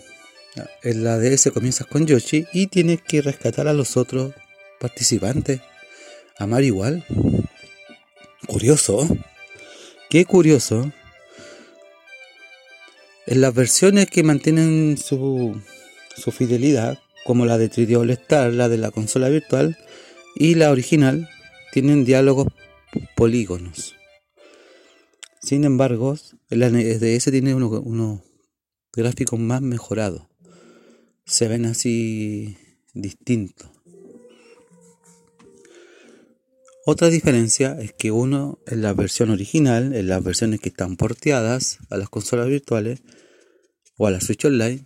en 0.84 1.04
la 1.04 1.18
DS 1.18 1.50
comienzas 1.52 1.88
con 1.88 2.06
Yoshi 2.06 2.46
y 2.54 2.68
tienes 2.68 3.02
que 3.02 3.22
rescatar 3.22 3.68
a 3.68 3.74
los 3.74 3.98
otros 3.98 4.34
participantes. 4.80 5.62
A 6.38 6.46
Mario 6.46 6.68
igual. 6.68 7.06
Curioso. 8.48 9.08
Qué 10.10 10.26
curioso. 10.26 10.92
En 13.28 13.42
las 13.42 13.54
versiones 13.54 14.08
que 14.08 14.24
mantienen 14.24 14.98
su, 14.98 15.60
su 16.18 16.32
fidelidad, 16.32 17.00
como 17.24 17.46
la 17.46 17.58
de 17.58 17.72
3D 17.72 17.98
All 17.98 18.10
Star, 18.12 18.54
la 18.54 18.68
de 18.68 18.78
la 18.78 18.92
consola 18.92 19.30
virtual, 19.30 19.78
y 20.36 20.56
la 20.56 20.72
original, 20.72 21.30
tienen 21.72 22.04
diálogos 22.04 22.48
polígonos. 23.16 23.96
Sin 25.42 25.64
embargo, 25.64 26.16
la 26.50 26.70
DS 26.70 27.32
tiene 27.32 27.56
unos 27.56 28.22
gráficos 28.94 29.40
más 29.40 29.62
mejorados. 29.62 30.28
Se 31.26 31.48
ven 31.48 31.66
así 31.66 32.58
distintos. 32.94 33.70
Otra 36.86 37.10
diferencia 37.10 37.80
es 37.80 37.94
que 37.94 38.12
uno 38.12 38.60
en 38.68 38.82
la 38.82 38.94
versión 38.94 39.30
original, 39.30 39.94
en 39.96 40.08
las 40.08 40.24
versiones 40.24 40.60
que 40.60 40.70
están 40.70 40.96
porteadas 40.96 41.80
a 41.90 41.98
las 41.98 42.10
consolas 42.10 42.48
virtuales 42.48 43.02
o 43.98 44.08
a 44.08 44.12
la 44.12 44.20
Switch 44.20 44.46
Online, 44.46 44.86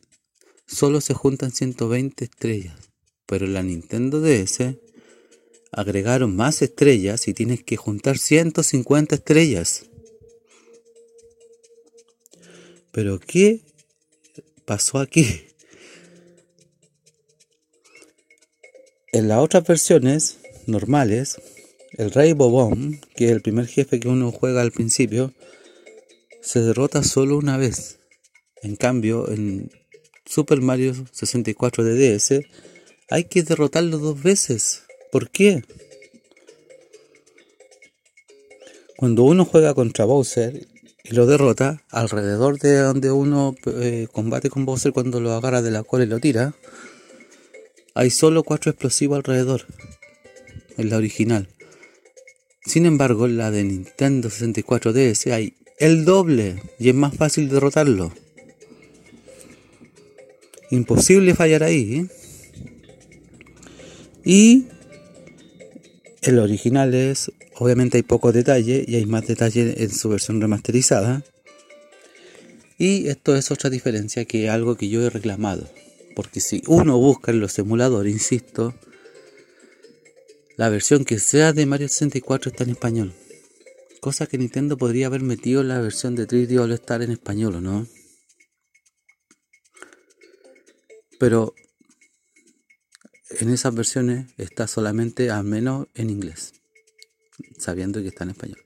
solo 0.67 0.99
se 1.01 1.13
juntan 1.13 1.51
120 1.51 2.25
estrellas. 2.25 2.75
Pero 3.25 3.45
en 3.45 3.53
la 3.53 3.63
Nintendo 3.63 4.21
DS 4.21 4.75
agregaron 5.71 6.35
más 6.35 6.61
estrellas 6.61 7.27
y 7.27 7.33
tienes 7.33 7.63
que 7.63 7.75
juntar 7.77 8.17
150 8.17 9.15
estrellas. 9.15 9.85
Pero 12.95 13.19
¿qué 13.19 13.60
pasó 14.63 14.99
aquí? 14.99 15.27
En 19.12 19.27
las 19.27 19.39
otras 19.39 19.67
versiones 19.67 20.38
normales, 20.65 21.41
el 21.97 22.12
Rey 22.12 22.31
Bobón, 22.31 23.01
que 23.17 23.25
es 23.25 23.31
el 23.31 23.41
primer 23.41 23.67
jefe 23.67 23.99
que 23.99 24.08
uno 24.08 24.31
juega 24.31 24.62
al 24.62 24.71
principio, 24.71 25.34
se 26.41 26.62
derrota 26.62 27.03
solo 27.03 27.38
una 27.38 27.58
vez. 27.58 27.99
En 28.63 28.77
cambio, 28.77 29.29
en 29.29 29.69
Super 30.25 30.62
Mario 30.62 30.93
64 31.12 31.84
de 31.84 32.15
DS, 32.17 32.45
hay 33.10 33.25
que 33.25 33.43
derrotarlo 33.43 33.97
dos 33.97 34.23
veces. 34.23 34.84
¿Por 35.12 35.29
qué? 35.31 35.65
Cuando 38.95 39.23
uno 39.23 39.43
juega 39.43 39.73
contra 39.73 40.05
Bowser 40.05 40.65
y 41.07 41.13
lo 41.13 41.27
derrota 41.27 41.83
alrededor 41.91 42.57
de 42.57 42.77
donde 42.77 43.11
uno 43.11 43.55
eh, 43.67 44.07
combate 44.11 44.49
con 44.49 44.65
Bowser 44.65 44.91
cuando 44.91 45.19
lo 45.19 45.33
agarra 45.33 45.61
de 45.61 45.69
la 45.69 45.83
cola 45.83 46.03
y 46.03 46.07
lo 46.07 46.19
tira. 46.19 46.55
Hay 47.93 48.09
solo 48.09 48.43
cuatro 48.43 48.71
explosivos 48.71 49.17
alrededor. 49.17 49.65
En 50.77 50.89
la 50.89 50.97
original. 50.97 51.47
Sin 52.65 52.85
embargo, 52.85 53.27
en 53.27 53.37
la 53.37 53.51
de 53.51 53.63
Nintendo 53.63 54.29
64 54.29 54.93
DS 54.93 55.27
hay 55.27 55.53
el 55.77 56.05
doble 56.05 56.61
y 56.79 56.89
es 56.89 56.95
más 56.95 57.15
fácil 57.15 57.49
derrotarlo. 57.49 58.11
Imposible 60.71 61.35
fallar 61.35 61.63
ahí. 61.63 61.99
¿eh? 61.99 62.07
Y 64.25 64.65
el 66.25 66.39
original 66.39 66.93
es 66.93 67.31
Obviamente 67.57 67.97
hay 67.97 68.03
poco 68.03 68.33
detalle 68.33 68.83
y 68.85 68.95
hay 68.95 69.05
más 69.05 69.25
detalle 69.27 69.81
en 69.81 69.89
su 69.89 70.09
versión 70.09 70.41
remasterizada. 70.41 71.23
Y 72.77 73.07
esto 73.07 73.35
es 73.35 73.49
otra 73.49 73.69
diferencia 73.69 74.25
que 74.25 74.49
algo 74.49 74.75
que 74.75 74.89
yo 74.89 75.05
he 75.05 75.09
reclamado. 75.09 75.69
Porque 76.15 76.41
si 76.41 76.61
uno 76.67 76.97
busca 76.97 77.31
en 77.31 77.39
los 77.39 77.57
emuladores, 77.57 78.11
insisto, 78.11 78.75
la 80.57 80.67
versión 80.67 81.05
que 81.05 81.19
sea 81.19 81.53
de 81.53 81.65
Mario 81.65 81.88
64 81.88 82.51
está 82.51 82.65
en 82.65 82.71
español. 82.71 83.13
Cosa 84.01 84.27
que 84.27 84.38
Nintendo 84.38 84.77
podría 84.77 85.07
haber 85.07 85.21
metido 85.21 85.61
en 85.61 85.69
la 85.69 85.79
versión 85.79 86.15
de 86.15 86.27
3D 86.27 86.59
All 86.59 86.73
Star 86.73 87.01
en 87.01 87.11
español, 87.11 87.55
¿o 87.55 87.61
no? 87.61 87.88
Pero 91.19 91.55
en 93.29 93.49
esas 93.49 93.73
versiones 93.73 94.27
está 94.38 94.67
solamente 94.67 95.29
al 95.29 95.43
menos 95.43 95.88
en 95.93 96.09
inglés 96.09 96.53
sabiendo 97.57 98.01
que 98.01 98.09
está 98.09 98.23
en 98.23 98.31
español. 98.31 98.59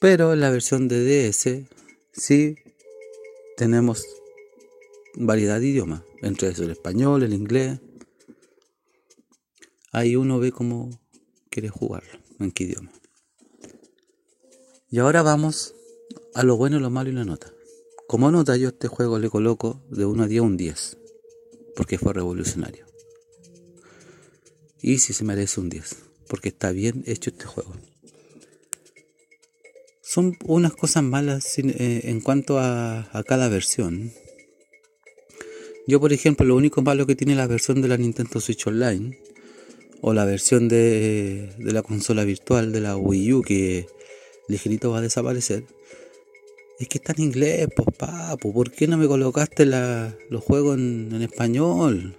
Pero 0.00 0.32
en 0.32 0.40
la 0.40 0.50
versión 0.50 0.88
de 0.88 1.30
DS 1.30 1.66
sí 2.12 2.56
tenemos 3.56 4.06
variedad 5.14 5.58
de 5.58 5.66
idiomas, 5.66 6.02
entre 6.22 6.48
eso 6.48 6.62
el 6.62 6.70
español, 6.70 7.22
el 7.22 7.34
inglés. 7.34 7.80
Ahí 9.90 10.14
uno 10.14 10.38
ve 10.38 10.52
cómo 10.52 10.90
quiere 11.50 11.68
jugarlo, 11.68 12.20
en 12.38 12.52
qué 12.52 12.64
idioma. 12.64 12.92
Y 14.90 14.98
ahora 15.00 15.22
vamos 15.22 15.74
a 16.34 16.44
lo 16.44 16.56
bueno, 16.56 16.78
lo 16.78 16.90
malo 16.90 17.10
y 17.10 17.14
la 17.14 17.24
nota. 17.24 17.52
Como 18.06 18.30
nota 18.30 18.56
yo 18.56 18.68
este 18.68 18.88
juego 18.88 19.18
le 19.18 19.28
coloco 19.28 19.82
de 19.90 20.06
1 20.06 20.22
a 20.22 20.26
10 20.28 20.42
un 20.42 20.56
10, 20.56 20.98
porque 21.78 21.96
fue 21.96 22.12
revolucionario. 22.12 22.86
Y 24.82 24.98
si 24.98 25.12
se 25.12 25.22
merece 25.22 25.60
un 25.60 25.68
10 25.68 26.08
porque 26.28 26.48
está 26.48 26.72
bien 26.72 27.04
hecho 27.06 27.30
este 27.30 27.46
juego. 27.46 27.72
Son 30.02 30.36
unas 30.44 30.74
cosas 30.74 31.04
malas 31.04 31.56
eh, 31.58 32.00
en 32.04 32.20
cuanto 32.20 32.58
a, 32.58 33.08
cada 33.28 33.48
versión. 33.48 34.12
Yo, 35.86 36.00
por 36.00 36.12
ejemplo, 36.12 36.44
lo 36.44 36.56
único 36.56 36.82
malo 36.82 37.06
que 37.06 37.14
tiene 37.14 37.36
la 37.36 37.46
versión 37.46 37.80
de 37.80 37.86
la 37.86 37.96
Nintendo 37.96 38.40
Switch 38.40 38.66
Online 38.66 39.16
o 40.00 40.12
la 40.12 40.24
versión 40.24 40.68
de, 40.68 41.54
la 41.58 41.82
consola 41.82 42.24
virtual 42.24 42.72
de 42.72 42.80
la 42.80 42.96
Wii 42.96 43.32
U 43.34 43.42
que 43.42 43.86
ligerito 44.48 44.90
va 44.90 44.98
a 44.98 45.02
desaparecer 45.02 45.64
es 46.78 46.88
que 46.88 46.98
está 46.98 47.12
en 47.16 47.24
inglés, 47.24 47.68
pues 47.74 47.88
papu, 47.96 48.52
¿por 48.52 48.70
qué 48.70 48.86
no 48.86 48.96
me 48.96 49.08
colocaste 49.08 49.66
los 49.66 50.44
juegos 50.44 50.78
en, 50.78 51.22
español? 51.22 52.16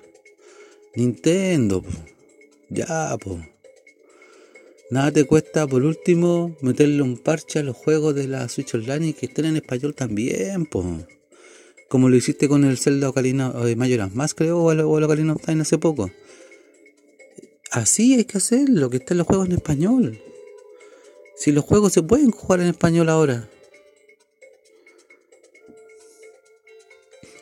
Nintendo, 0.95 1.81
pues. 1.81 1.95
ya, 2.69 3.15
pues. 3.23 3.37
Nada 4.91 5.11
te 5.11 5.23
cuesta, 5.25 5.67
por 5.67 5.83
último, 5.83 6.57
meterle 6.61 7.03
un 7.03 7.17
parche 7.17 7.59
a 7.59 7.63
los 7.63 7.77
juegos 7.77 8.15
de 8.15 8.27
la 8.27 8.49
Switch 8.49 8.73
Online 8.73 9.09
y 9.09 9.13
que 9.13 9.27
estén 9.27 9.45
en 9.45 9.55
español 9.55 9.95
también, 9.95 10.65
po. 10.65 10.83
Como 11.87 12.09
lo 12.09 12.15
hiciste 12.15 12.49
con 12.49 12.65
el 12.65 12.77
Zelda 12.77 13.09
Ocarina 13.09 13.51
de 13.51 13.75
Majora's 13.75 14.13
Mask, 14.13 14.37
creo, 14.37 14.59
o 14.59 14.71
el, 14.71 14.81
Ocarina 14.81 15.33
of 15.33 15.47
hace 15.47 15.77
poco. 15.77 16.11
Así 17.71 18.15
hay 18.15 18.25
que 18.25 18.39
hacerlo, 18.39 18.89
que 18.89 18.97
estén 18.97 19.19
los 19.19 19.27
juegos 19.27 19.47
en 19.47 19.53
español. 19.53 20.19
Si 21.37 21.51
los 21.51 21.63
juegos 21.63 21.93
se 21.93 22.03
pueden 22.03 22.31
jugar 22.31 22.59
en 22.59 22.67
español 22.67 23.09
ahora. 23.09 23.47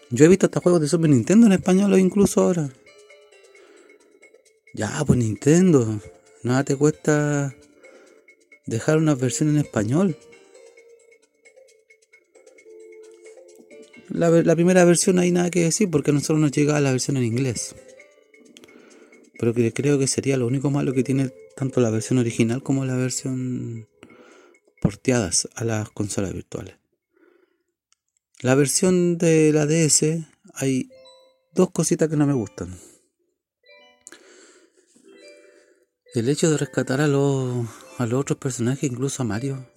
Yo 0.09 0.25
he 0.25 0.27
visto 0.29 0.45
hasta 0.45 0.61
juegos 0.61 0.81
de 0.81 0.87
Super 0.87 1.09
Nintendo 1.09 1.47
en 1.47 1.53
español 1.53 1.97
incluso 1.99 2.41
ahora. 2.41 2.69
Ya, 4.73 5.03
pues 5.05 5.19
Nintendo. 5.19 5.99
Nada 6.43 6.63
te 6.63 6.75
cuesta 6.75 7.55
dejar 8.65 8.97
una 8.97 9.15
versión 9.15 9.49
en 9.49 9.57
español. 9.57 10.15
La, 14.09 14.55
primera 14.55 14.85
versión 14.85 15.19
hay 15.19 15.31
nada 15.31 15.49
que 15.49 15.63
decir 15.63 15.91
porque 15.91 16.11
a 16.11 16.13
nosotros 16.13 16.39
nos 16.39 16.51
llega 16.51 16.79
la 16.79 16.91
versión 16.91 17.17
en 17.17 17.23
inglés. 17.23 17.75
Pero 19.39 19.53
creo 19.53 19.99
que 19.99 20.07
sería 20.07 20.37
lo 20.37 20.47
único 20.47 20.71
malo 20.71 20.93
que 20.93 21.03
tiene 21.03 21.31
tanto 21.55 21.81
la 21.81 21.89
versión 21.89 22.17
original 22.17 22.63
como 22.63 22.85
la 22.85 22.95
versión 22.95 23.87
porteadas 24.81 25.49
a 25.55 25.65
las 25.65 25.89
consolas 25.89 26.33
virtuales. 26.33 26.75
La 28.41 28.53
versión 28.53 29.17
de 29.17 29.51
la 29.51 29.65
DS 29.65 30.23
hay 30.53 30.91
dos 31.53 31.71
cositas 31.71 32.07
que 32.07 32.17
no 32.17 32.27
me 32.27 32.33
gustan. 32.33 32.79
El 36.13 36.29
hecho 36.29 36.51
de 36.51 36.57
rescatar 36.57 37.01
a 37.01 37.07
los, 37.07 37.67
a 37.97 38.05
los 38.05 38.21
otros 38.21 38.37
personajes, 38.37 38.83
incluso 38.83 39.23
a 39.23 39.25
Mario. 39.25 39.67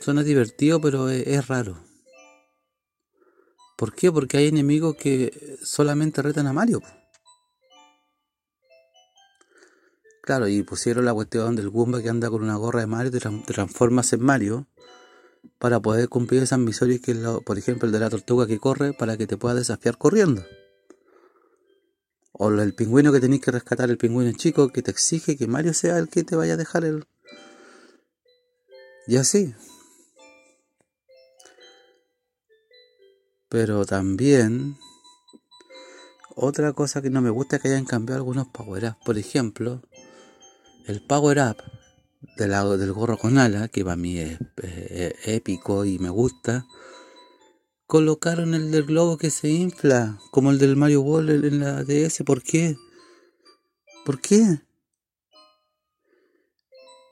Suena 0.00 0.22
divertido, 0.22 0.82
pero 0.82 1.08
es, 1.08 1.48
raro. 1.48 1.82
¿Por 3.78 3.94
qué? 3.94 4.12
Porque 4.12 4.36
hay 4.36 4.48
enemigos 4.48 4.96
que 4.96 5.56
solamente 5.62 6.20
retan 6.20 6.46
a 6.46 6.52
Mario. 6.52 6.82
Claro, 10.20 10.46
y 10.46 10.62
pusieron 10.62 11.06
la 11.06 11.14
cuestión 11.14 11.56
del 11.56 11.70
Goomba 11.70 12.02
que 12.02 12.10
anda 12.10 12.28
con 12.28 12.42
una 12.42 12.56
gorra 12.56 12.80
de 12.80 12.86
Mario, 12.86 13.10
te 13.10 13.54
transformas 13.54 14.12
en 14.12 14.22
Mario 14.22 14.66
para 15.58 15.80
poder 15.80 16.08
cumplir 16.08 16.42
esas 16.42 16.58
misiones 16.58 17.00
que, 17.00 17.14
lo- 17.14 17.40
por 17.40 17.58
ejemplo, 17.58 17.86
el 17.86 17.92
de 17.92 18.00
la 18.00 18.10
tortuga 18.10 18.46
que 18.46 18.58
corre 18.58 18.92
para 18.92 19.16
que 19.16 19.26
te 19.26 19.36
pueda 19.36 19.54
desafiar 19.54 19.98
corriendo. 19.98 20.44
O 22.32 22.50
el 22.50 22.74
pingüino 22.74 23.12
que 23.12 23.20
tenéis 23.20 23.42
que 23.42 23.50
rescatar, 23.50 23.90
el 23.90 23.98
pingüino 23.98 24.30
chico 24.32 24.68
que 24.68 24.82
te 24.82 24.90
exige 24.90 25.36
que 25.36 25.46
Mario 25.48 25.74
sea 25.74 25.98
el 25.98 26.08
que 26.08 26.22
te 26.22 26.36
vaya 26.36 26.54
a 26.54 26.56
dejar 26.56 26.84
el... 26.84 27.06
Y 29.06 29.16
así. 29.16 29.54
Pero 33.48 33.84
también... 33.86 34.76
Otra 36.40 36.72
cosa 36.72 37.02
que 37.02 37.10
no 37.10 37.20
me 37.20 37.30
gusta 37.30 37.56
es 37.56 37.62
que 37.62 37.68
hayan 37.68 37.84
cambiado 37.84 38.18
algunos 38.18 38.46
power-ups. 38.46 38.96
Por 39.04 39.18
ejemplo, 39.18 39.82
el 40.86 41.04
power-up 41.04 41.56
de 42.36 42.48
la- 42.48 42.64
del 42.76 42.92
gorro 42.92 43.16
con 43.18 43.38
ala, 43.38 43.68
que 43.68 43.84
para 43.84 43.96
mí 43.96 44.18
es, 44.18 44.38
épico 45.24 45.84
y 45.84 45.98
me 45.98 46.10
gusta, 46.10 46.66
colocaron 47.86 48.54
el 48.54 48.70
del 48.70 48.84
globo 48.84 49.16
que 49.18 49.30
se 49.30 49.48
infla, 49.48 50.18
como 50.30 50.50
el 50.50 50.58
del 50.58 50.76
Mario 50.76 51.02
Ball 51.02 51.30
en 51.44 51.60
la 51.60 51.84
DS. 51.84 52.24
¿Por 52.24 52.42
qué? 52.42 52.76
¿Por 54.04 54.20
qué? 54.20 54.60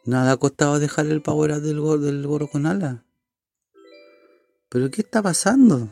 Nada 0.04 0.36
costaba 0.36 0.78
dejar 0.78 1.06
el 1.06 1.22
power 1.22 1.52
up 1.52 1.60
del, 1.62 1.80
go- 1.80 1.98
del 1.98 2.26
gorro 2.26 2.48
con 2.48 2.66
ala. 2.66 3.04
¿Pero 4.68 4.90
qué 4.90 5.02
está 5.02 5.22
pasando? 5.22 5.88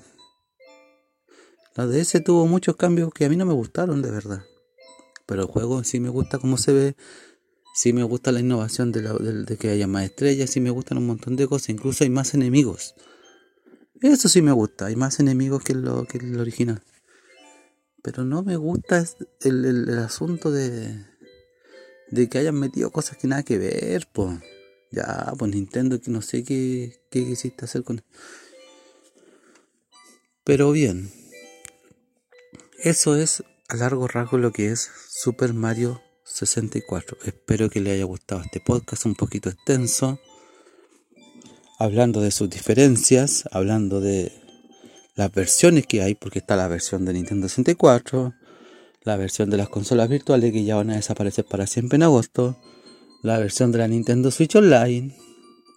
La 1.74 1.86
DS 1.86 2.20
tuvo 2.20 2.46
muchos 2.46 2.76
cambios 2.76 3.12
que 3.12 3.24
a 3.24 3.28
mí 3.28 3.36
no 3.36 3.46
me 3.46 3.52
gustaron, 3.52 4.02
de 4.02 4.10
verdad. 4.10 4.44
Pero 5.26 5.42
el 5.42 5.48
juego 5.48 5.82
sí 5.82 5.98
me 5.98 6.08
gusta 6.10 6.38
cómo 6.38 6.56
se 6.58 6.72
ve. 6.72 6.96
Sí 7.74 7.92
me 7.92 8.04
gusta 8.04 8.30
la 8.30 8.38
innovación 8.38 8.92
de, 8.92 9.02
la- 9.02 9.14
de 9.14 9.56
que 9.56 9.68
haya 9.68 9.88
más 9.88 10.04
estrellas. 10.04 10.48
Sí 10.50 10.60
me 10.60 10.70
gustan 10.70 10.98
un 10.98 11.08
montón 11.08 11.34
de 11.34 11.48
cosas. 11.48 11.70
Incluso 11.70 12.04
hay 12.04 12.10
más 12.10 12.32
enemigos. 12.32 12.94
Eso 14.00 14.28
sí 14.28 14.42
me 14.42 14.52
gusta. 14.52 14.86
Hay 14.86 14.94
más 14.94 15.18
enemigos 15.18 15.64
que 15.64 15.74
lo, 15.74 16.04
que 16.04 16.18
el 16.18 16.38
original. 16.38 16.82
Pero 18.00 18.24
no 18.24 18.44
me 18.44 18.56
gusta 18.56 19.04
el 19.40 19.98
asunto 19.98 20.52
de, 20.52 21.04
de 22.12 22.28
que 22.28 22.38
hayan 22.38 22.54
metido 22.54 22.90
cosas 22.92 23.16
que 23.18 23.26
nada 23.26 23.42
que 23.42 23.58
ver, 23.58 24.06
pues. 24.12 24.38
Ya, 24.92 25.32
pues 25.36 25.50
Nintendo, 25.50 26.00
que 26.00 26.12
no 26.12 26.22
sé 26.22 26.44
qué, 26.44 27.00
qué 27.10 27.24
quisiste 27.24 27.64
hacer 27.64 27.82
con... 27.82 28.04
Pero 30.44 30.70
bien. 30.70 31.10
Eso 32.78 33.16
es 33.16 33.42
a 33.68 33.74
largo 33.76 34.06
rasgo 34.06 34.38
lo 34.38 34.52
que 34.52 34.70
es 34.70 34.88
Super 35.08 35.54
Mario 35.54 36.00
64. 36.34 37.18
Espero 37.24 37.70
que 37.70 37.80
le 37.80 37.92
haya 37.92 38.04
gustado 38.04 38.40
este 38.40 38.58
podcast 38.58 39.06
un 39.06 39.14
poquito 39.14 39.50
extenso. 39.50 40.18
Hablando 41.78 42.20
de 42.20 42.32
sus 42.32 42.50
diferencias, 42.50 43.44
hablando 43.52 44.00
de 44.00 44.32
las 45.14 45.30
versiones 45.30 45.86
que 45.86 46.02
hay, 46.02 46.16
porque 46.16 46.40
está 46.40 46.56
la 46.56 46.66
versión 46.66 47.04
de 47.04 47.12
Nintendo 47.12 47.48
64, 47.48 48.34
la 49.02 49.16
versión 49.16 49.48
de 49.48 49.58
las 49.58 49.68
consolas 49.68 50.08
virtuales 50.08 50.52
que 50.52 50.64
ya 50.64 50.74
van 50.74 50.90
a 50.90 50.96
desaparecer 50.96 51.44
para 51.44 51.68
siempre 51.68 51.96
en 51.96 52.02
agosto, 52.02 52.58
la 53.22 53.38
versión 53.38 53.70
de 53.70 53.78
la 53.78 53.86
Nintendo 53.86 54.32
Switch 54.32 54.56
Online, 54.56 55.16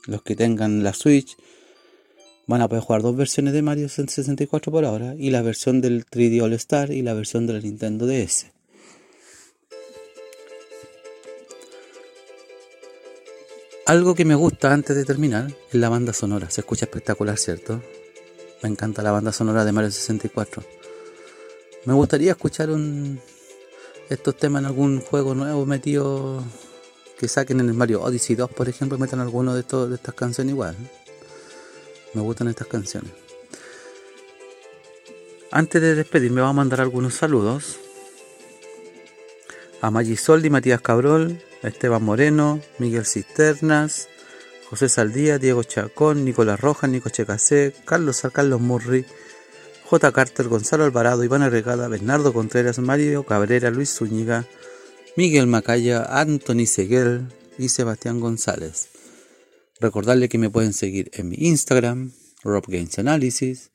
los 0.07 0.23
que 0.23 0.35
tengan 0.35 0.83
la 0.83 0.93
Switch 0.93 1.37
van 2.47 2.61
a 2.61 2.67
poder 2.67 2.83
jugar 2.83 3.03
dos 3.03 3.15
versiones 3.15 3.53
de 3.53 3.61
Mario 3.61 3.89
64 3.89 4.71
por 4.71 4.85
ahora, 4.85 5.13
y 5.15 5.29
la 5.29 5.43
versión 5.43 5.81
del 5.81 6.05
3D 6.05 6.41
All 6.41 6.53
Star 6.53 6.91
y 6.91 7.03
la 7.03 7.13
versión 7.13 7.45
de 7.45 7.53
la 7.53 7.59
Nintendo 7.59 8.07
DS. 8.07 8.56
Algo 13.87 14.15
que 14.15 14.25
me 14.25 14.35
gusta 14.35 14.73
antes 14.73 14.97
de 14.97 15.05
terminar 15.05 15.47
es 15.47 15.75
la 15.75 15.87
banda 15.87 16.11
sonora. 16.11 16.49
Se 16.49 16.59
escucha 16.59 16.83
espectacular, 16.83 17.37
¿cierto? 17.37 17.81
Me 18.61 18.67
encanta 18.67 19.01
la 19.01 19.13
banda 19.13 19.31
sonora 19.31 19.63
de 19.63 19.71
Mario 19.71 19.91
64. 19.91 20.61
Me 21.85 21.93
gustaría 21.93 22.31
escuchar 22.31 22.69
un, 22.69 23.21
estos 24.09 24.35
temas 24.35 24.59
en 24.59 24.65
algún 24.65 24.99
juego 24.99 25.33
nuevo 25.35 25.65
metido 25.65 26.43
que 27.17 27.29
saquen 27.29 27.61
en 27.61 27.69
el 27.69 27.75
Mario 27.75 28.01
Odyssey 28.01 28.35
2, 28.35 28.51
por 28.51 28.67
ejemplo, 28.67 28.97
metan 28.97 29.21
alguno 29.21 29.53
de, 29.53 29.61
estos, 29.61 29.87
de 29.87 29.95
estas 29.95 30.15
canciones 30.15 30.51
igual. 30.51 30.75
Me 32.13 32.19
gustan 32.19 32.49
estas 32.49 32.67
canciones. 32.67 33.13
Antes 35.49 35.81
de 35.81 35.95
despedirme, 35.95 36.41
vamos 36.41 36.55
a 36.55 36.57
mandar 36.57 36.81
algunos 36.81 37.13
saludos 37.13 37.77
a 39.79 39.89
Magisoldi, 39.91 40.49
Matías 40.49 40.81
Cabrol, 40.81 41.41
Esteban 41.63 42.03
Moreno, 42.03 42.61
Miguel 42.79 43.05
Cisternas, 43.05 44.07
José 44.69 44.89
Saldía, 44.89 45.39
Diego 45.39 45.63
Chacón, 45.63 46.25
Nicolás 46.25 46.59
Rojas, 46.59 46.89
Nico 46.89 47.09
Checasé, 47.09 47.73
Carlos 47.85 48.21
Carlos 48.33 48.61
Murri, 48.61 49.05
J. 49.85 50.11
Carter, 50.11 50.47
Gonzalo 50.47 50.83
Alvarado, 50.83 51.23
Iván 51.23 51.41
Arregada, 51.41 51.87
Bernardo 51.87 52.33
Contreras, 52.33 52.79
Mario 52.79 53.23
Cabrera, 53.23 53.71
Luis 53.71 53.95
Zúñiga, 53.95 54.45
Miguel 55.15 55.47
Macaya, 55.47 56.03
Anthony 56.03 56.65
Seguel 56.65 57.27
y 57.57 57.69
Sebastián 57.69 58.19
González. 58.19 58.89
Recordarle 59.79 60.27
que 60.27 60.37
me 60.37 60.49
pueden 60.49 60.73
seguir 60.73 61.09
en 61.13 61.29
mi 61.29 61.37
Instagram, 61.39 62.11
Rob 62.43 62.65
Analysis, 62.97 63.71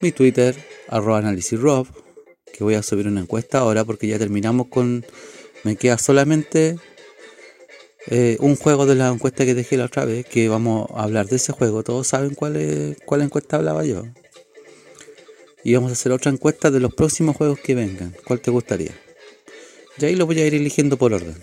mi 0.00 0.12
Twitter, 0.12 0.56
arroba 0.88 1.22
Rob, 1.52 1.86
que 2.52 2.64
voy 2.64 2.74
a 2.74 2.82
subir 2.82 3.06
una 3.06 3.20
encuesta 3.20 3.58
ahora 3.58 3.84
porque 3.84 4.06
ya 4.06 4.18
terminamos 4.18 4.68
con... 4.68 5.04
Me 5.64 5.76
queda 5.76 5.98
solamente 5.98 6.78
eh, 8.08 8.36
un 8.38 8.54
juego 8.54 8.86
de 8.86 8.94
la 8.94 9.08
encuesta 9.08 9.44
que 9.44 9.54
dejé 9.54 9.76
la 9.76 9.86
otra 9.86 10.04
vez, 10.04 10.24
que 10.24 10.48
vamos 10.48 10.88
a 10.94 11.02
hablar 11.02 11.26
de 11.26 11.36
ese 11.36 11.52
juego. 11.52 11.82
Todos 11.82 12.06
saben 12.06 12.34
cuál, 12.34 12.56
es, 12.56 12.96
cuál 13.04 13.22
encuesta 13.22 13.56
hablaba 13.56 13.84
yo. 13.84 14.04
Y 15.64 15.74
vamos 15.74 15.90
a 15.90 15.94
hacer 15.94 16.12
otra 16.12 16.30
encuesta 16.30 16.70
de 16.70 16.78
los 16.78 16.94
próximos 16.94 17.36
juegos 17.36 17.58
que 17.58 17.74
vengan. 17.74 18.14
¿Cuál 18.24 18.40
te 18.40 18.52
gustaría? 18.52 18.92
Y 19.98 20.04
ahí 20.04 20.14
lo 20.14 20.26
voy 20.26 20.40
a 20.40 20.46
ir 20.46 20.54
eligiendo 20.54 20.96
por 20.96 21.14
orden. 21.14 21.36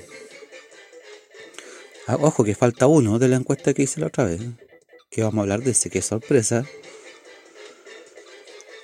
Ah, 2.08 2.18
ojo 2.22 2.46
que 2.46 2.56
falta 2.56 2.88
uno 2.88 3.20
de 3.20 3.28
la 3.28 3.36
encuesta 3.36 3.74
que 3.74 3.84
hice 3.84 4.00
la 4.00 4.08
otra 4.08 4.24
vez. 4.24 4.40
Que 5.10 5.22
vamos 5.22 5.40
a 5.40 5.42
hablar 5.42 5.64
de 5.64 5.72
ese, 5.72 5.90
que 5.90 6.00
es 6.00 6.06
sorpresa. 6.06 6.66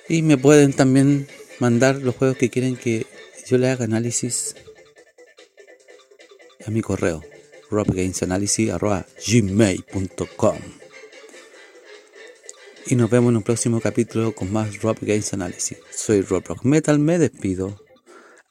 Y 0.06 0.20
me 0.20 0.36
pueden 0.36 0.74
también 0.74 1.28
mandar 1.60 1.96
los 1.96 2.14
juegos 2.16 2.36
que 2.36 2.50
quieren 2.50 2.76
que 2.76 3.06
yo 3.46 3.56
le 3.56 3.70
haga 3.70 3.86
análisis 3.86 4.54
a 6.66 6.70
mi 6.70 6.82
correo 6.82 7.29
robgamesanalysis.gmail.com 7.70 10.58
Y 12.86 12.94
nos 12.96 13.10
vemos 13.10 13.30
en 13.30 13.36
un 13.36 13.42
próximo 13.42 13.80
capítulo 13.80 14.34
con 14.34 14.52
más 14.52 14.82
Rob 14.82 14.98
Games 15.00 15.32
Analysis. 15.32 15.78
Soy 15.90 16.20
Rob 16.22 16.44
Rock 16.46 16.64
Metal, 16.64 16.98
me 16.98 17.18
despido. 17.18 17.80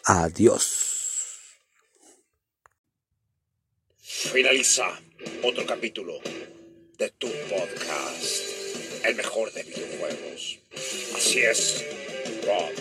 Adiós. 0.05 0.85
Finaliza 3.97 4.85
otro 5.43 5.65
capítulo 5.65 6.19
de 6.97 7.09
tu 7.11 7.27
podcast, 7.49 9.05
el 9.05 9.15
mejor 9.15 9.51
de 9.53 9.63
videojuegos. 9.63 10.59
Así 11.15 11.39
es, 11.39 11.85
Rob 12.45 12.73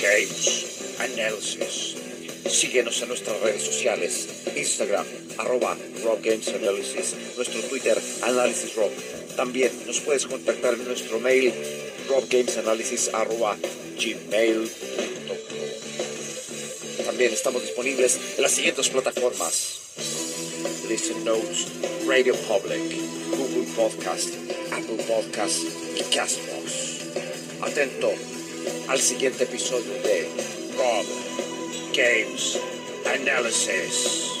Games 0.00 1.00
Analysis. 1.00 2.07
Síguenos 2.46 3.00
en 3.02 3.08
nuestras 3.08 3.40
redes 3.40 3.62
sociales, 3.62 4.28
Instagram, 4.56 5.06
arroba 5.38 5.76
Rob 6.02 6.20
Games 6.22 6.48
Analysis, 6.48 7.14
nuestro 7.36 7.60
Twitter, 7.62 8.00
Análisis 8.22 8.74
Rob. 8.74 8.90
También 9.36 9.70
nos 9.86 10.00
puedes 10.00 10.26
contactar 10.26 10.74
en 10.74 10.84
nuestro 10.84 11.20
mail, 11.20 11.52
robgamesanalysis 12.08 13.10
arroba 13.12 13.56
gmail.com. 13.98 15.36
También 17.04 17.32
estamos 17.32 17.62
disponibles 17.62 18.18
en 18.36 18.42
las 18.42 18.52
siguientes 18.52 18.88
plataformas. 18.88 19.80
Listen 20.88 21.24
Notes, 21.24 21.66
Radio 22.06 22.34
Public, 22.34 22.80
Google 23.36 23.66
Podcast, 23.76 24.30
Apple 24.72 25.04
Podcast 25.06 25.58
y 25.96 26.02
Castbox. 26.14 26.98
Atento 27.60 28.10
al 28.88 29.00
siguiente 29.00 29.44
episodio 29.44 29.92
de 30.02 30.28
Rob 30.76 31.06
Games 31.98 32.56
Analysis. 33.06 34.37